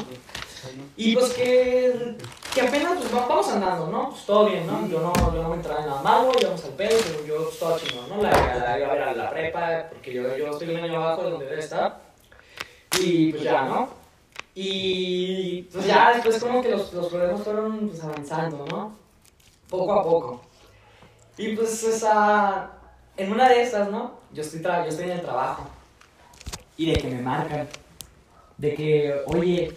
Y 0.97 1.15
pues 1.15 1.33
que, 1.33 2.15
que 2.53 2.61
apenas 2.61 2.97
pues 2.99 3.13
va- 3.13 3.27
vamos 3.27 3.47
andando, 3.49 3.87
¿no? 3.87 4.09
Pues 4.09 4.25
todo 4.25 4.45
bien, 4.49 4.65
¿no? 4.67 4.87
Yo 4.87 4.99
no, 4.99 5.13
yo 5.33 5.41
no 5.43 5.49
me 5.49 5.55
entraba 5.55 5.81
en 5.81 5.87
nada 5.87 6.01
malo, 6.01 6.31
íbamos 6.39 6.63
al 6.65 6.71
pedo, 6.73 6.97
pero 7.05 7.25
yo 7.25 7.43
pues, 7.45 7.59
todo 7.59 7.79
chingón, 7.79 8.09
¿no? 8.09 8.21
La, 8.21 8.31
la, 8.31 8.79
iba 8.79 8.87
a 8.89 8.93
ver 8.93 9.03
a 9.03 9.13
la 9.13 9.29
prepa, 9.29 9.85
porque 9.89 10.13
yo, 10.13 10.35
yo 10.37 10.51
estoy 10.51 10.69
un 10.75 10.83
año 10.83 11.03
abajo 11.03 11.23
de 11.23 11.29
donde 11.31 11.45
debe 11.45 11.59
estar. 11.61 12.01
Y 12.99 13.31
pues 13.31 13.43
ya, 13.43 13.63
¿no? 13.63 13.89
Y 14.53 15.63
pues 15.63 15.85
ya 15.85 16.13
después 16.13 16.39
como 16.39 16.61
que 16.61 16.69
los, 16.69 16.93
los 16.93 17.07
problemas 17.07 17.41
fueron 17.43 17.89
pues 17.89 18.03
avanzando, 18.03 18.65
¿no? 18.69 18.97
Poco 19.69 19.93
a 19.93 20.03
poco. 20.03 20.41
Y 21.37 21.55
pues 21.55 21.83
esa, 21.83 22.71
en 23.17 23.31
una 23.31 23.49
de 23.49 23.61
esas, 23.63 23.89
¿no? 23.91 24.19
Yo 24.33 24.41
estoy, 24.41 24.61
tra- 24.61 24.83
yo 24.83 24.89
estoy 24.89 25.05
en 25.05 25.11
el 25.11 25.21
trabajo. 25.21 25.67
Y 26.77 26.91
de 26.91 26.97
que 26.97 27.07
me 27.07 27.21
marcan. 27.21 27.67
De 28.57 28.73
que, 28.73 29.13
oye, 29.27 29.73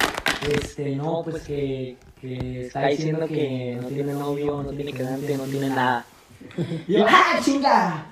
este, 0.52 0.94
no, 0.94 1.22
pues 1.24 1.42
que, 1.42 1.96
que 2.20 2.66
está 2.66 2.86
diciendo 2.86 3.26
que 3.26 3.78
no 3.80 3.88
tiene 3.88 4.12
novio, 4.12 4.62
no 4.62 4.70
tiene 4.70 4.92
quedante, 4.92 5.36
no 5.36 5.44
tiene 5.44 5.68
nada. 5.70 6.04
Y 6.86 6.92
yo, 6.94 7.04
¡ah, 7.08 7.40
chinga! 7.44 8.06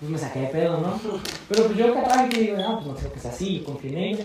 Pues 0.00 0.10
me 0.10 0.18
saqué 0.18 0.40
de 0.40 0.46
pedo, 0.48 0.78
¿no? 0.78 1.00
Pero 1.48 1.66
pues 1.66 1.78
yo 1.78 1.94
capaz 1.94 2.28
que 2.28 2.40
digo, 2.40 2.56
no, 2.56 2.76
pues 2.80 2.86
no 2.88 2.94
creo 2.96 3.12
que 3.12 3.20
sea 3.20 3.30
así, 3.30 3.62
confié 3.64 3.90
en 3.90 3.98
ella. 3.98 4.24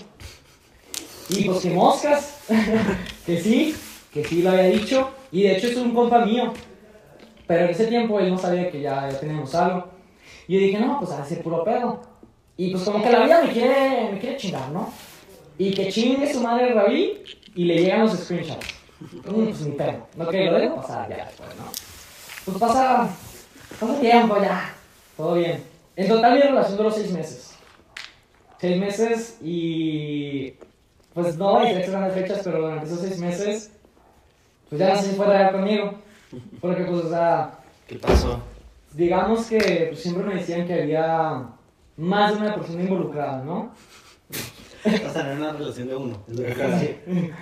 Y 1.30 1.44
pues 1.46 1.60
que 1.60 1.70
moscas, 1.70 2.40
que 3.26 3.40
sí, 3.40 3.76
que 4.12 4.24
sí 4.24 4.42
lo 4.42 4.50
había 4.50 4.64
dicho. 4.64 5.12
Y 5.32 5.44
de 5.44 5.58
hecho 5.58 5.68
es 5.68 5.78
un 5.78 5.94
compa 5.94 6.26
mío. 6.26 6.52
Pero 7.48 7.66
en 7.66 7.70
ese 7.70 7.88
tiempo 7.88 8.20
él 8.20 8.30
no 8.30 8.38
sabía 8.38 8.70
que 8.70 8.82
ya, 8.82 9.10
ya 9.10 9.20
teníamos 9.20 9.56
algo. 9.56 9.88
Y 10.48 10.56
yo 10.56 10.60
dije, 10.60 10.80
no, 10.80 11.00
pues 11.00 11.12
a 11.12 11.26
ser 11.26 11.42
puro 11.42 11.64
pedo. 11.64 12.02
Y 12.58 12.72
pues 12.72 12.84
como 12.84 13.02
que 13.02 13.12
la 13.12 13.24
vida 13.24 13.44
me 13.44 13.52
quiere, 13.52 14.10
me 14.12 14.20
quiere 14.20 14.38
chingar, 14.38 14.70
¿no? 14.72 14.92
Y 15.58 15.74
que 15.74 15.90
chingue 15.90 16.32
su 16.32 16.42
madre 16.42 16.74
Ravi 16.74 17.24
y 17.56 17.66
le 17.66 17.78
llegan 17.80 18.02
los 18.02 18.14
screenshots. 18.14 18.68
Mm, 19.00 19.46
pues 19.46 19.62
ni 19.62 19.72
pedo. 19.72 20.08
No 20.16 20.28
que 20.28 20.46
lo 20.46 20.60
dejo 20.60 20.76
pasar 20.76 21.10
ya 21.10 21.26
después, 21.26 21.50
¿no? 21.56 21.66
Pues 22.46 22.58
pasa, 22.58 23.10
pasa 23.80 24.00
tiempo 24.00 24.42
ya. 24.42 24.74
Todo 25.16 25.36
bien. 25.36 25.64
En 25.96 26.08
total 26.08 26.34
mi 26.36 26.42
relación 26.42 26.78
duró 26.78 26.92
seis 26.92 27.12
meses. 27.12 27.56
Seis 28.60 28.78
meses 28.80 29.38
y... 29.42 30.56
Pues 31.14 31.36
no 31.38 31.58
a 31.58 31.64
decir 31.64 31.78
exactas 31.80 32.14
fechas, 32.14 32.42
pero 32.44 32.62
durante 32.62 32.86
esos 32.86 33.00
seis 33.00 33.20
meses... 33.20 33.72
Pues 34.70 34.80
ya 34.80 34.94
no 34.94 35.02
si 35.02 35.16
fue 35.16 35.26
real 35.26 35.52
conmigo. 35.52 35.94
Porque 36.62 36.84
pues, 36.84 37.06
o 37.06 37.10
sea... 37.10 37.52
¿Qué 37.88 37.96
pasó? 37.96 38.42
Digamos 38.94 39.46
que 39.48 39.88
pues, 39.90 40.02
siempre 40.02 40.24
me 40.24 40.36
decían 40.36 40.66
que 40.68 40.74
había 40.74 41.44
más 41.98 42.34
de 42.34 42.38
una 42.42 42.56
persona 42.56 42.82
involucrada, 42.84 43.44
¿no? 43.44 43.72
O 44.86 44.90
sea, 45.12 45.24
no 45.24 45.32
era 45.32 45.36
una 45.36 45.52
relación 45.54 45.88
de 45.88 45.96
uno. 45.96 46.18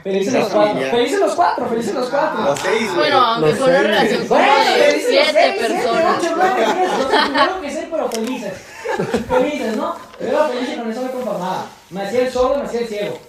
Felices 0.04 0.34
los 0.34 0.48
cuatro, 0.50 0.82
felices 0.89 1.19
los 1.19 1.36
cuatro, 1.36 1.67
felices 1.67 1.93
los 1.93 2.10
cuatro. 2.10 2.43
Los 2.43 2.60
seis, 2.60 2.86
güey. 2.86 2.95
Bueno, 2.95 3.17
aunque 3.17 3.54
fue 3.54 3.69
una 3.69 3.82
relación 3.82 4.19
los 4.19 4.28
siete 4.28 5.56
personas. 5.60 6.17
siete, 6.21 6.36
ocho, 6.36 7.24
primero 7.24 7.62
que 7.62 7.71
sé, 7.71 7.88
pero 7.91 8.10
felices. 8.10 8.54
Felices, 9.28 9.78
¿no? 9.78 9.95
Yo 10.19 10.28
era 10.28 10.48
feliz 10.48 10.69
y 10.74 10.78
con 10.78 10.91
eso 10.91 11.02
me 11.04 11.12
conformaba. 11.12 11.65
Me 11.89 12.02
hacía 12.02 12.21
el 12.21 12.32
sordo, 12.32 12.58
me 12.58 12.63
hacía 12.63 12.80
el 12.82 12.88
ciego. 12.88 13.19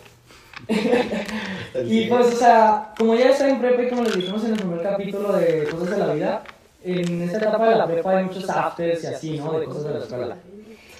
Y 1.84 2.06
pues, 2.06 2.34
o 2.34 2.36
sea, 2.36 2.92
como 2.96 3.14
ya 3.14 3.30
estaba 3.30 3.50
en 3.50 3.60
prepa 3.60 3.82
y 3.82 3.88
como 3.88 4.02
les 4.04 4.16
dijimos 4.16 4.44
en 4.44 4.52
el 4.52 4.58
primer 4.58 4.82
capítulo 4.82 5.32
de 5.32 5.64
Cosas 5.68 5.90
de 5.90 5.98
la 5.98 6.14
Vida, 6.14 6.42
en 6.82 7.22
esta 7.22 7.38
etapa 7.38 7.68
de 7.68 7.76
la 7.76 7.86
prepa 7.86 8.16
hay 8.16 8.24
muchos 8.24 8.48
afters 8.48 9.04
y 9.04 9.06
así, 9.06 9.38
¿no? 9.38 9.58
De 9.58 9.66
cosas 9.66 9.84
de 9.84 9.92
la 9.94 9.98
escuela. 9.98 10.36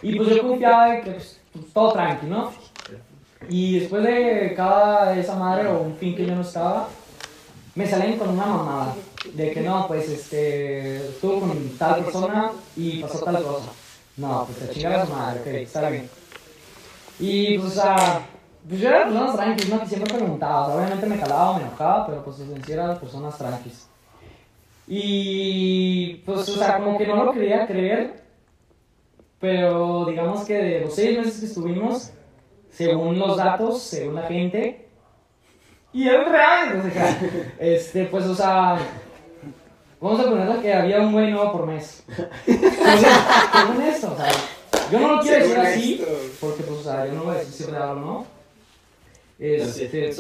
Y 0.03 0.17
pues 0.17 0.29
yo 0.29 0.43
confiaba 0.43 0.91
de 0.91 1.01
que 1.03 1.11
pues, 1.13 1.41
pues, 1.53 1.73
todo 1.73 1.93
tranqui, 1.93 2.27
¿no? 2.27 2.53
Y 3.49 3.81
después 3.81 4.03
de 4.03 4.55
cada 4.57 5.17
esa 5.17 5.37
madre 5.37 5.69
o 5.69 5.81
un 5.81 5.97
fin 5.97 6.17
que 6.17 6.27
yo 6.27 6.35
no 6.35 6.43
estaba, 6.43 6.89
me 7.75 7.87
salen 7.87 8.19
con 8.19 8.31
una 8.31 8.47
mamada. 8.47 8.95
De 9.33 9.51
que 9.51 9.61
no, 9.61 9.87
pues 9.89 10.09
este, 10.09 10.97
estuvo 11.09 11.41
con 11.41 11.77
tal 11.79 12.05
persona 12.05 12.53
y 12.77 13.01
pasó 13.01 13.19
tal 13.21 13.43
cosa. 13.43 13.71
No, 14.17 14.47
pues 14.47 14.69
te 14.69 14.75
chingada 14.75 15.07
su 15.07 15.13
madre, 15.13 15.41
ok, 15.41 15.47
está 15.47 15.91
bien. 15.91 16.09
Y 17.19 17.59
pues, 17.59 17.73
o 17.73 17.75
sea, 17.83 18.27
pues 18.69 18.81
yo 18.81 18.89
era 18.89 19.05
personas 19.05 19.37
tranquis, 19.37 19.69
¿no? 19.69 19.81
Que 19.81 19.87
siempre 19.87 20.15
preguntaba. 20.15 20.63
O 20.63 20.67
sea, 20.67 20.77
obviamente 20.77 21.07
me 21.07 21.19
calaba 21.19 21.59
me 21.59 21.65
enojaba, 21.65 22.07
pero 22.07 22.25
pues 22.25 22.41
en 22.41 22.65
sí 22.65 22.73
era 22.73 22.89
de 22.89 22.97
personas 22.97 23.39
tranquis. 23.39 23.89
Y 24.89 26.15
pues, 26.25 26.49
o 26.49 26.57
sea, 26.57 26.79
como 26.79 26.97
que 26.97 27.07
no 27.07 27.25
lo 27.25 27.33
quería 27.33 27.67
creer, 27.67 28.23
pero 29.41 30.05
digamos 30.07 30.45
que 30.45 30.55
de 30.55 30.81
los 30.81 30.95
seis 30.95 31.19
meses 31.19 31.41
que 31.41 31.47
estuvimos, 31.47 32.13
según 32.71 33.19
los 33.19 33.37
datos, 33.37 33.83
según 33.83 34.15
la 34.15 34.23
gente, 34.23 34.89
y 35.93 36.09
es 36.09 36.29
real, 36.29 36.79
o 36.79 36.91
sea, 36.93 37.19
este, 37.59 38.05
pues, 38.05 38.27
o 38.27 38.35
sea, 38.35 38.79
vamos 40.01 40.21
a 40.21 40.25
ponerle 40.25 40.61
que 40.61 40.73
había 40.73 41.01
un 41.01 41.13
güey 41.13 41.31
nuevo 41.31 41.53
por 41.53 41.67
mes. 41.67 42.05
O 42.09 42.99
sea, 42.99 43.51
según 43.67 43.83
esto, 43.83 44.13
o 44.13 44.17
sea, 44.17 44.31
yo 44.93 45.01
no 45.01 45.17
lo 45.17 45.23
quiero 45.23 45.39
decir 45.39 45.59
así, 45.59 46.05
porque 46.41 46.63
pues, 46.63 46.81
o 46.81 46.83
sea, 46.83 47.07
yo 47.07 47.15
no 47.15 47.25
voy 47.25 47.35
a 47.35 47.39
decir 47.39 47.55
si 47.55 47.63
es 47.65 47.71
real 47.71 47.89
o 47.89 47.95
no. 47.95 48.36
Este, 49.39 50.13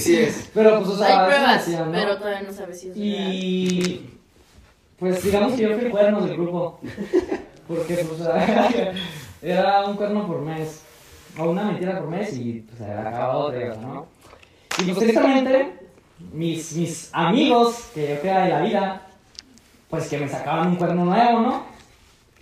sí 0.00 0.16
es. 0.16 0.50
pero 0.54 0.78
pues, 0.78 0.88
o 0.90 0.98
sea, 0.98 1.20
Hay 1.20 1.26
pruebas, 1.26 1.68
pero 1.92 2.18
todavía 2.18 2.42
no 2.42 2.52
sabes 2.52 2.80
si 2.80 2.88
es 2.88 2.96
real. 2.96 3.32
Y 3.32 4.10
pues 4.98 5.22
digamos 5.22 5.52
que 5.52 5.62
yo 5.62 5.74
fui 5.76 5.84
el 5.86 5.90
cuerno 5.90 6.20
del 6.22 6.36
grupo. 6.36 6.80
Porque 7.68 7.94
pues 7.96 8.20
era- 8.20 8.68
era 9.42 9.84
un 9.84 9.96
cuerno 9.96 10.26
por 10.26 10.40
mes. 10.42 10.82
O 11.38 11.50
una 11.50 11.64
mentira 11.64 11.98
por 12.00 12.08
mes 12.08 12.36
y 12.36 12.64
pues 12.68 12.80
acababa 12.90 13.36
otra, 13.36 13.76
¿no? 13.76 14.06
Y 14.78 14.84
pues 14.92 14.98
tristemente, 14.98 15.72
mis, 16.32 16.72
mis 16.72 17.10
amigos 17.12 17.90
que 17.94 18.08
yo 18.08 18.20
creía 18.20 18.40
de 18.40 18.48
la 18.48 18.60
vida, 18.62 19.06
pues 19.88 20.08
que 20.08 20.18
me 20.18 20.28
sacaban 20.28 20.68
un 20.68 20.76
cuerno 20.76 21.04
nuevo, 21.04 21.40
¿no? 21.40 21.66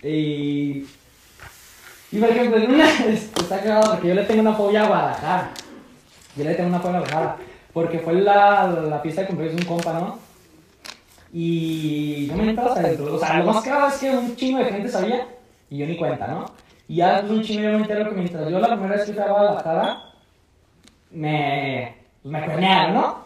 Y. 0.01 0.85
Y 2.11 2.19
por 2.19 2.29
ejemplo, 2.29 2.57
en 2.57 2.73
una. 2.73 2.89
Está 3.07 3.59
cagado 3.59 3.91
porque 3.91 4.07
yo 4.07 4.13
le 4.15 4.23
tengo 4.23 4.41
una 4.41 4.53
fobia 4.53 4.83
a 4.83 4.87
Guadalajara. 4.87 5.51
Yo 6.37 6.43
le 6.43 6.55
tengo 6.55 6.69
una 6.69 6.79
fobia 6.79 6.97
a 6.97 6.99
Guadalajara. 7.01 7.37
Porque 7.73 7.99
fue 7.99 8.13
la, 8.13 8.67
la 8.89 8.99
fiesta 8.99 9.21
de 9.21 9.27
cumpleaños 9.27 9.57
de 9.57 9.61
un 9.63 9.67
compa, 9.67 9.93
¿no? 9.93 10.19
Y 11.33 12.27
yo 12.27 12.35
me 12.35 12.49
entro 12.49 12.65
hasta 12.65 12.81
dentro. 12.81 13.15
O 13.15 13.19
sea, 13.19 13.39
lo 13.39 13.53
más 13.53 13.63
claro 13.63 13.87
es 13.87 13.95
que 13.95 14.09
un 14.09 14.35
chingo 14.35 14.59
de 14.59 14.65
gente 14.65 14.89
sabía 14.89 15.27
y 15.69 15.77
yo 15.77 15.85
ni 15.85 15.97
cuenta, 15.97 16.27
¿no? 16.27 16.45
Y 16.87 16.97
ya 16.97 17.23
un 17.27 17.43
chingo 17.43 17.63
yo 17.63 17.71
me 17.71 17.77
entero 17.77 18.09
que 18.09 18.15
mientras 18.15 18.49
yo 18.49 18.59
la 18.59 18.69
primera 18.69 18.95
vez 18.95 19.05
que 19.05 19.13
fui 19.13 19.21
a 19.21 19.27
Guadalajara, 19.27 20.03
me, 21.11 21.95
me 22.23 22.45
cuernearon, 22.45 22.93
¿no? 22.93 23.25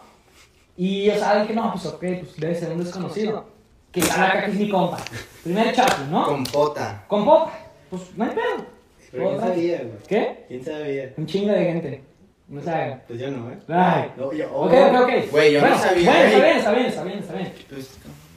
Y 0.76 1.04
yo 1.04 1.16
sabía 1.16 1.46
que 1.46 1.54
no, 1.54 1.72
pues 1.72 1.86
ok, 1.86 2.00
pues 2.00 2.36
debe 2.36 2.54
ser 2.54 2.72
un 2.72 2.82
desconocido. 2.82 3.46
Que 3.92 4.02
acá 4.02 4.44
que 4.44 4.50
es 4.50 4.56
mi 4.56 4.68
compa. 4.68 4.98
Primer 5.44 5.74
chapo, 5.74 6.02
¿no? 6.10 6.24
Con 6.24 6.44
pota. 6.44 7.04
Con 7.06 7.24
pop, 7.24 7.48
pues 7.90 8.02
no 8.16 8.24
hay 8.24 8.30
pedo. 8.30 8.66
Pero 9.10 9.28
¿quién 9.28 9.40
sabía, 9.40 9.78
güey? 9.78 9.90
¿Qué? 10.08 10.44
¿Quién 10.48 10.64
sabía? 10.64 11.12
Un 11.16 11.26
chingo 11.26 11.52
de 11.52 11.64
gente. 11.64 12.02
No 12.52 12.62
sabe. 12.62 13.00
Pues 13.08 13.18
yo 13.18 13.30
no, 13.30 13.50
¿eh? 13.50 13.58
Ay. 13.68 14.12
No, 14.14 14.30
yo, 14.30 14.44
Ok, 14.52 14.72
ok, 14.72 15.00
ok. 15.04 15.30
Güey, 15.30 15.52
yo 15.54 15.60
no 15.62 15.66
bueno, 15.68 15.82
sabía, 15.82 16.10
Bueno, 16.10 16.24
está 16.26 16.44
bien, 16.44 16.56
está 16.58 16.72
bien, 16.72 16.86
está 16.86 17.02
bien, 17.04 17.18
está 17.20 17.32
bien. 17.34 17.54
Pues, 17.70 17.90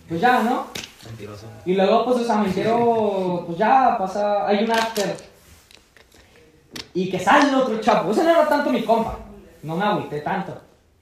Pues 0.07 0.21
ya, 0.21 0.41
¿no? 0.41 0.67
Mentiroso. 1.05 1.47
Y 1.65 1.73
luego, 1.73 2.05
pues, 2.05 2.17
o 2.19 2.23
sea, 2.23 2.37
me 2.37 2.47
entero, 2.47 3.43
pues 3.45 3.57
ya 3.57 3.97
pasa, 3.99 4.47
hay 4.47 4.63
un 4.63 4.71
after. 4.71 5.17
Y 6.93 7.09
que 7.09 7.19
sale 7.19 7.53
otro 7.53 7.77
chapo. 7.81 8.11
Ese 8.11 8.23
no 8.23 8.29
era 8.29 8.47
tanto 8.47 8.69
mi 8.69 8.83
compa. 8.83 9.19
No 9.63 9.75
me 9.75 9.83
agüité 9.83 10.21
tanto. 10.21 10.61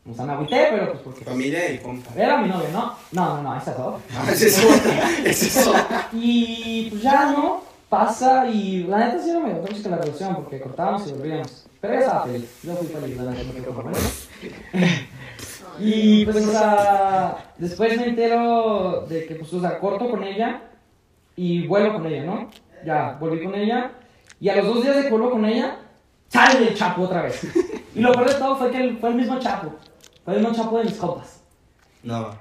O 0.09 0.13
sea, 0.15 0.25
me 0.25 0.33
agüité, 0.33 0.69
pero 0.71 0.87
pues 0.93 1.01
porque 1.03 1.23
familia 1.23 1.71
y 1.71 1.77
compa. 1.77 2.09
era 2.19 2.37
mi 2.37 2.49
novio, 2.49 2.67
¿no? 2.73 2.95
No, 3.11 3.35
no, 3.35 3.43
no, 3.43 3.57
esa 3.57 3.71
es 3.73 3.77
otra. 3.77 3.99
Ah, 4.17 4.31
ese 4.31 4.47
es 4.47 4.65
otra. 4.65 5.09
Ese 5.23 5.45
es 5.47 5.67
otra. 5.67 6.09
Y 6.13 6.87
pues 6.89 7.03
ya, 7.03 7.25
¿no? 7.31 7.61
Pasa 7.93 8.47
y 8.47 8.85
la 8.85 9.05
neta 9.05 9.19
sí 9.19 9.29
era 9.29 9.39
medio 9.39 9.57
tóxica 9.57 9.89
la 9.89 9.97
relación 9.97 10.35
porque 10.37 10.59
cortábamos 10.59 11.07
y 11.07 11.11
volvíamos. 11.11 11.67
Pero 11.79 11.93
estaba 11.93 12.23
feliz. 12.23 12.59
Yo 12.63 12.73
fui 12.73 12.87
feliz, 12.87 13.17
la 13.17 13.31
neta, 13.31 13.53
me 13.53 13.61
quedo 13.61 13.75
con 13.75 13.93
él. 13.93 13.95
Y 15.79 16.25
pues, 16.25 16.47
o 16.47 16.51
sea, 16.51 17.53
después 17.55 17.95
me 17.97 18.07
entero 18.07 19.05
de 19.07 19.27
que, 19.27 19.35
pues, 19.35 19.53
o 19.53 19.61
sea, 19.61 19.79
corto 19.79 20.09
con 20.09 20.23
ella 20.23 20.61
y 21.35 21.67
vuelvo 21.67 21.93
con 21.93 22.07
ella, 22.07 22.23
¿no? 22.23 22.49
Ya, 22.83 23.15
volví 23.19 23.43
con 23.43 23.53
ella 23.53 23.91
y 24.39 24.49
a 24.49 24.55
los 24.55 24.65
dos 24.65 24.83
días 24.83 24.95
de 24.95 25.03
que 25.03 25.09
vuelvo 25.11 25.29
con 25.29 25.45
ella, 25.45 25.77
sale 26.29 26.69
el 26.69 26.75
chapo 26.75 27.03
otra 27.03 27.21
vez. 27.21 27.43
Y 27.93 27.99
lo 27.99 28.11
peor 28.11 28.27
de 28.27 28.39
todo 28.39 28.55
fue 28.55 28.71
que 28.71 28.97
fue 28.99 29.09
el 29.09 29.15
mismo 29.15 29.37
chapo. 29.37 29.71
Fue 30.25 30.33
el 30.33 30.39
mismo 30.39 30.55
chapo 30.55 30.79
de 30.79 30.85
mis 30.85 30.95
compas. 30.95 31.43
No. 32.01 32.31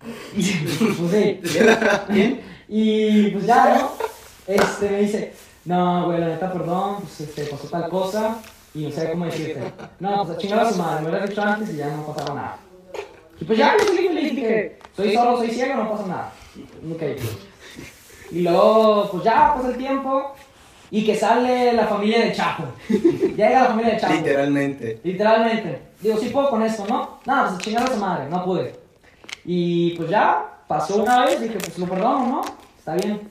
Y 0.36 0.42
pues 0.42 1.10
sí. 1.12 2.40
Y 2.68 3.30
pues 3.30 3.46
ya, 3.46 3.78
¿no? 3.78 4.07
Este 4.48 4.88
me 4.88 5.00
dice, 5.02 5.34
no, 5.66 6.06
güey, 6.06 6.20
la 6.20 6.28
neta, 6.28 6.50
perdón, 6.50 7.02
pues 7.02 7.20
este, 7.20 7.44
pasó 7.44 7.68
tal 7.68 7.90
cosa 7.90 8.38
y 8.74 8.86
no 8.86 8.90
sé 8.90 9.10
cómo 9.10 9.26
decirte. 9.26 9.60
No, 10.00 10.24
pues 10.24 10.38
a 10.38 10.40
chingar 10.40 10.60
a 10.60 10.72
su 10.72 10.78
madre, 10.78 11.02
me 11.02 11.10
hubieras 11.10 11.28
dicho 11.28 11.42
antes 11.42 11.74
y 11.74 11.76
ya 11.76 11.94
no 11.94 12.06
pasaba 12.06 12.34
nada. 12.34 12.56
Y 13.38 13.44
pues 13.44 13.58
ya, 13.58 13.76
yo 13.78 13.84
feliz, 13.84 14.34
dije, 14.34 14.78
soy 14.96 15.12
solo, 15.12 15.36
soy 15.36 15.50
ciego, 15.50 15.74
no 15.74 15.90
pasa 15.90 16.06
nada. 16.06 16.32
Ok. 16.90 17.02
Y 18.30 18.40
luego, 18.40 19.10
pues 19.12 19.24
ya 19.24 19.54
pasa 19.54 19.68
el 19.68 19.76
tiempo 19.76 20.34
y 20.90 21.04
que 21.04 21.14
sale 21.14 21.74
la 21.74 21.86
familia 21.86 22.20
de 22.24 22.32
Chapo. 22.32 22.64
Llega 22.88 23.60
la 23.60 23.66
familia 23.66 23.94
de 23.94 24.00
Chapo. 24.00 24.14
Literalmente. 24.14 25.00
Literalmente. 25.04 25.82
Digo, 26.00 26.16
sí 26.16 26.30
puedo 26.30 26.48
con 26.48 26.62
esto, 26.62 26.86
¿no? 26.88 27.18
No, 27.26 27.42
pues 27.42 27.52
a 27.52 27.58
chingar 27.58 27.82
a 27.82 27.94
su 27.94 28.00
madre, 28.00 28.30
no 28.30 28.42
pude. 28.46 28.74
Y 29.44 29.90
pues 29.90 30.08
ya, 30.08 30.62
pasó 30.66 31.02
una 31.02 31.26
vez, 31.26 31.38
dije, 31.38 31.58
pues 31.58 31.78
lo 31.78 31.86
perdono, 31.86 32.26
¿no? 32.26 32.42
Está 32.78 32.94
bien. 32.94 33.30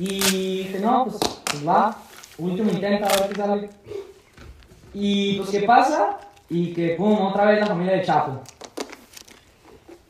Y 0.00 0.18
dije, 0.62 0.80
no, 0.80 1.04
pues, 1.04 1.18
pues 1.44 1.68
va, 1.68 1.94
último 2.38 2.70
intento, 2.70 3.04
a 3.04 3.20
ver 3.20 3.28
qué 3.28 3.34
sale. 3.34 3.70
Y 4.94 5.36
pues, 5.36 5.50
¿qué 5.50 5.60
pasa? 5.60 6.18
Y 6.48 6.72
que, 6.72 6.94
pum, 6.96 7.20
otra 7.20 7.44
vez 7.44 7.60
la 7.60 7.66
familia 7.66 7.96
de 7.96 8.04
Chapo. 8.04 8.40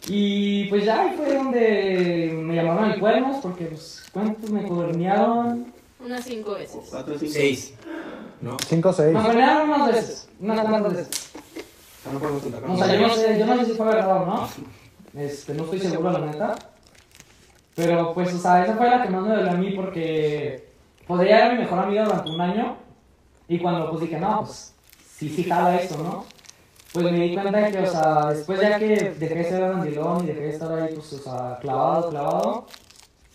Y 0.06 0.66
pues 0.66 0.84
ya 0.84 1.00
ahí 1.00 1.16
fue 1.16 1.34
donde 1.34 2.30
me 2.40 2.54
llamaron 2.54 2.92
el 2.92 3.00
cuernos, 3.00 3.38
porque, 3.42 3.64
pues, 3.64 4.04
¿cuántos 4.12 4.48
me 4.50 4.62
cuernearon? 4.62 5.72
Unas 5.98 6.24
cinco 6.24 6.52
veces. 6.52 6.86
Cuatro, 6.88 7.18
cinco. 7.18 7.32
Seis. 7.32 7.74
¿No? 8.40 8.56
5 8.64 8.92
6. 8.92 9.12
Me 9.12 9.22
cuernearon 9.22 9.70
unas 9.70 9.92
veces, 9.92 10.28
unas 10.38 10.60
cuantas 10.66 10.94
veces. 10.94 11.30
No 12.12 12.18
podemos 12.18 12.42
contar 12.42 12.64
O 12.64 12.76
sea, 12.78 12.94
yo 12.94 13.08
no 13.08 13.14
sé, 13.14 13.38
yo 13.40 13.46
no 13.46 13.56
sé 13.56 13.64
si 13.66 13.72
fue 13.72 13.86
verdad 13.86 14.22
o 14.22 14.26
no. 14.26 14.48
Este, 15.20 15.52
no 15.52 15.64
estoy 15.64 15.80
seguro, 15.80 16.12
la 16.12 16.26
neta. 16.26 16.69
Pero 17.74 18.12
pues, 18.12 18.34
o 18.34 18.38
sea, 18.38 18.64
esa 18.64 18.76
fue 18.76 18.90
la 18.90 19.02
que 19.02 19.08
más 19.08 19.22
me 19.22 19.34
dolió 19.34 19.50
a 19.50 19.54
mí 19.54 19.70
porque 19.72 20.68
podría 21.06 21.46
era 21.46 21.54
mi 21.54 21.60
mejor 21.60 21.78
amiga 21.78 22.04
durante 22.04 22.30
un 22.30 22.40
año. 22.40 22.76
Y 23.48 23.58
cuando 23.58 23.90
pues 23.90 24.02
dije, 24.02 24.18
no, 24.18 24.44
pues 24.44 24.74
sí, 25.16 25.28
sí 25.28 25.44
jala 25.44 25.76
esto, 25.76 26.02
¿no? 26.02 26.24
Pues 26.92 27.04
me 27.04 27.20
di 27.20 27.34
cuenta 27.34 27.70
que, 27.70 27.78
o 27.78 27.86
sea, 27.86 28.26
después 28.32 28.60
ya 28.60 28.78
que 28.78 29.14
dejé 29.18 29.34
de 29.34 29.44
ser 29.44 29.62
andilón 29.62 30.24
y 30.24 30.26
dejé 30.28 30.40
de 30.40 30.50
estar 30.50 30.72
ahí, 30.72 30.94
pues, 30.94 31.12
o 31.12 31.18
sea, 31.18 31.58
clavado, 31.60 32.10
clavado, 32.10 32.66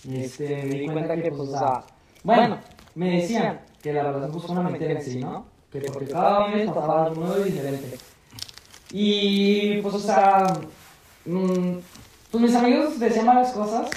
este, 0.10 0.64
me 0.64 0.80
di 0.80 0.86
cuenta 0.88 1.16
que, 1.16 1.30
pues, 1.32 1.50
o 1.50 1.58
sea, 1.58 1.84
bueno, 2.24 2.58
me 2.96 3.22
decían 3.22 3.62
que 3.82 3.94
la 3.94 4.04
relación 4.04 4.32
pues 4.32 4.46
fue 4.46 4.56
una 4.56 4.70
mentira 4.70 4.92
en 4.94 5.02
sí, 5.02 5.20
¿no? 5.20 5.46
Que 5.72 5.82
porque 5.82 6.08
cada 6.08 6.48
mes 6.48 6.68
pasaba 6.68 7.06
algo 7.06 7.26
nuevo 7.26 7.46
y 7.46 7.52
diferente. 7.52 7.98
Y 8.92 9.82
pues, 9.82 9.96
o 9.96 10.00
sea, 10.00 10.48
mm, 11.26 11.78
pues 12.32 12.44
mis 12.44 12.56
amigos 12.56 13.00
decían 13.00 13.26
varias 13.26 13.52
cosas, 13.52 13.90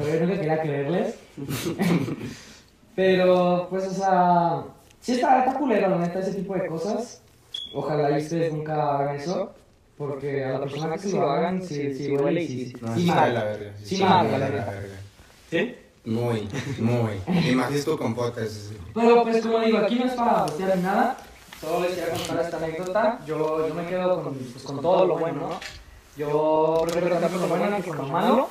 pero 0.00 0.14
yo 0.14 0.20
nunca 0.26 0.40
quería 0.40 0.62
creerles. 0.62 1.14
pero, 2.96 3.66
pues, 3.70 3.86
o 3.86 3.92
sea, 3.94 4.62
sí 5.00 5.12
está, 5.12 5.40
está 5.44 5.58
culero, 5.58 5.88
la 5.88 5.98
neta, 5.98 6.20
ese 6.20 6.34
tipo 6.34 6.54
de 6.54 6.66
cosas. 6.66 7.22
Ojalá 7.74 8.18
y 8.18 8.22
ustedes 8.22 8.52
nunca 8.52 8.98
hagan 8.98 9.16
eso, 9.16 9.52
porque 9.96 10.44
a 10.44 10.50
la 10.52 10.60
persona 10.60 10.94
que 10.96 11.08
se 11.08 11.16
lo 11.16 11.30
hagan, 11.30 11.62
sí, 11.62 11.94
sí 11.94 12.08
duele 12.08 12.42
y 12.42 12.48
sí, 12.48 12.72
No, 12.80 12.94
sí 12.94 13.00
sí 13.02 13.06
mal. 13.08 13.16
vale 13.18 13.32
la 13.34 13.44
verga. 13.44 13.72
Sí, 13.78 13.96
sí 13.96 14.02
mal, 14.02 14.26
vale 14.26 14.30
la 14.38 14.38
la 14.38 14.50
verga. 14.50 14.70
verga. 14.72 14.96
¿Sí? 15.50 15.74
Muy, 16.04 16.48
muy. 16.78 17.50
Y 17.50 17.54
más 17.54 17.70
si 17.70 17.76
es 17.78 17.84
tu 17.84 17.96
compota. 17.98 18.40
es- 18.42 18.72
Pero 18.94 19.22
pues 19.22 19.42
como 19.42 19.60
digo, 19.60 19.78
aquí 19.78 19.96
no 19.96 20.06
es 20.06 20.12
para 20.12 20.44
hostiar 20.44 20.76
ni 20.76 20.82
nada, 20.82 21.16
solo 21.60 21.80
les 21.86 21.92
quería 21.98 22.14
contar 22.14 22.40
esta 22.44 22.56
anécdota. 22.56 23.20
Yo, 23.26 23.68
yo 23.68 23.74
me 23.74 23.86
quedo 23.86 24.22
con, 24.24 24.34
pues, 24.34 24.64
con 24.64 24.80
todo 24.80 25.06
lo 25.06 25.18
bueno, 25.18 25.40
¿no? 25.50 25.60
Yo 26.16 26.82
prefiero 26.84 27.10
contar 27.10 27.30
con 27.30 27.40
lo 27.40 27.48
bueno 27.48 27.76
que 27.76 27.82
con 27.88 27.96
lo 27.98 28.04
malo. 28.04 28.48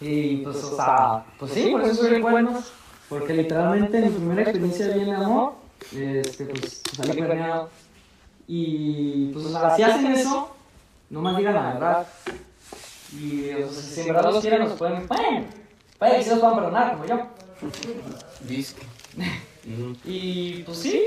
Y 0.00 0.38
pues, 0.38 0.56
o 0.64 0.76
sea, 0.76 1.24
pues 1.38 1.52
sí, 1.52 1.70
por 1.70 1.82
eso 1.82 1.94
soy 1.94 2.20
bueno. 2.20 2.62
Porque 3.08 3.34
literalmente 3.34 3.98
en 3.98 4.04
mi 4.04 4.10
primera 4.10 4.42
experiencia 4.42 4.88
bien 4.88 5.10
de 5.10 5.16
amor, 5.16 5.54
este, 5.92 6.46
pues 6.46 6.82
salí 6.96 7.16
cuerneado. 7.16 7.70
Y 8.46 9.26
pues, 9.32 9.46
o 9.46 9.50
sea, 9.50 9.76
si 9.76 9.82
hacen 9.82 10.06
eso, 10.06 10.54
no 11.10 11.20
más 11.20 11.36
digan 11.36 11.54
la 11.54 11.74
verdad. 11.74 12.06
Y 13.12 13.50
o 13.50 13.70
sea, 13.70 13.82
si 13.82 14.00
en 14.00 14.06
verdad 14.08 14.32
los 14.32 14.40
quieren, 14.40 14.60
los 14.60 14.72
pueden. 14.72 15.06
Pueden. 15.06 15.46
Pueden 15.98 16.16
que 16.16 16.24
sí 16.24 16.30
los 16.30 16.38
puedan 16.40 16.56
perdonar, 16.56 16.92
como 16.92 17.06
yo. 17.06 17.26
Disque. 18.40 18.82
Y 20.04 20.62
pues 20.64 20.76
sí, 20.76 21.04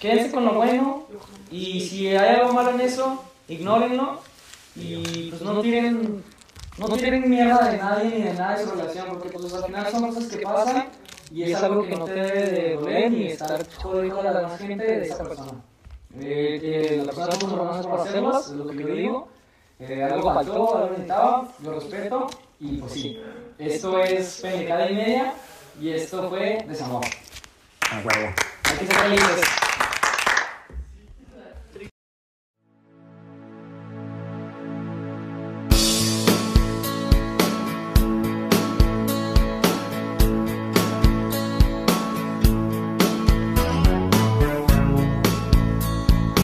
quédense 0.00 0.30
con 0.30 0.46
lo 0.46 0.54
bueno. 0.54 1.06
Y 1.50 1.80
si 1.80 2.08
hay 2.08 2.36
algo 2.36 2.54
malo 2.54 2.70
en 2.70 2.80
eso, 2.80 3.22
ignórenlo. 3.48 4.20
Y 4.74 5.28
pues 5.30 5.42
no 5.42 5.60
tienen, 5.60 6.24
no 6.78 6.96
tienen 6.96 7.28
miedo 7.28 7.58
de 7.58 7.76
nadie 7.76 8.04
ni 8.04 8.22
de 8.22 8.34
nada 8.34 8.56
de 8.56 8.64
su 8.64 8.70
relación, 8.70 9.06
porque 9.08 9.30
pues 9.30 9.52
al 9.52 9.64
final 9.64 9.90
son 9.90 10.06
cosas 10.08 10.26
que 10.26 10.38
pasan 10.38 10.88
y 11.30 11.42
es 11.42 11.62
algo 11.62 11.82
que 11.82 11.96
no 11.96 12.04
te 12.04 12.14
debe 12.14 12.50
de 12.50 12.74
doler 12.74 13.10
ni 13.10 13.26
estar 13.26 13.66
jodido 13.76 14.20
a 14.20 14.24
la 14.24 14.40
demás 14.40 14.58
gente 14.58 14.84
de 14.84 15.06
esa 15.06 15.24
persona. 15.24 15.52
Eh, 16.20 16.58
que 16.60 16.96
la 17.04 17.12
persona 17.12 17.38
tuvo 17.38 17.54
problemas 17.54 17.86
para 17.86 18.02
hacerlas, 18.02 18.46
es 18.46 18.52
lo 18.52 18.66
que 18.66 18.78
yo 18.78 18.86
digo. 18.86 19.28
Eh, 19.80 20.02
algo 20.02 20.34
faltó, 20.34 20.76
algo 20.76 20.90
necesitaba, 20.90 21.48
lo 21.62 21.72
respeto 21.72 22.26
y 22.60 22.78
pues 22.78 22.92
sí. 22.92 23.20
Esto 23.58 24.02
es 24.02 24.40
pendejada 24.40 24.90
y 24.90 24.94
media 24.94 25.34
y 25.80 25.90
esto 25.90 26.28
fue 26.28 26.64
desamor. 26.66 27.04
A 27.90 27.96
huevo. 27.96 28.34
Hay 28.64 28.78
que 28.78 28.86
ser 28.86 28.96
felices. 28.96 29.47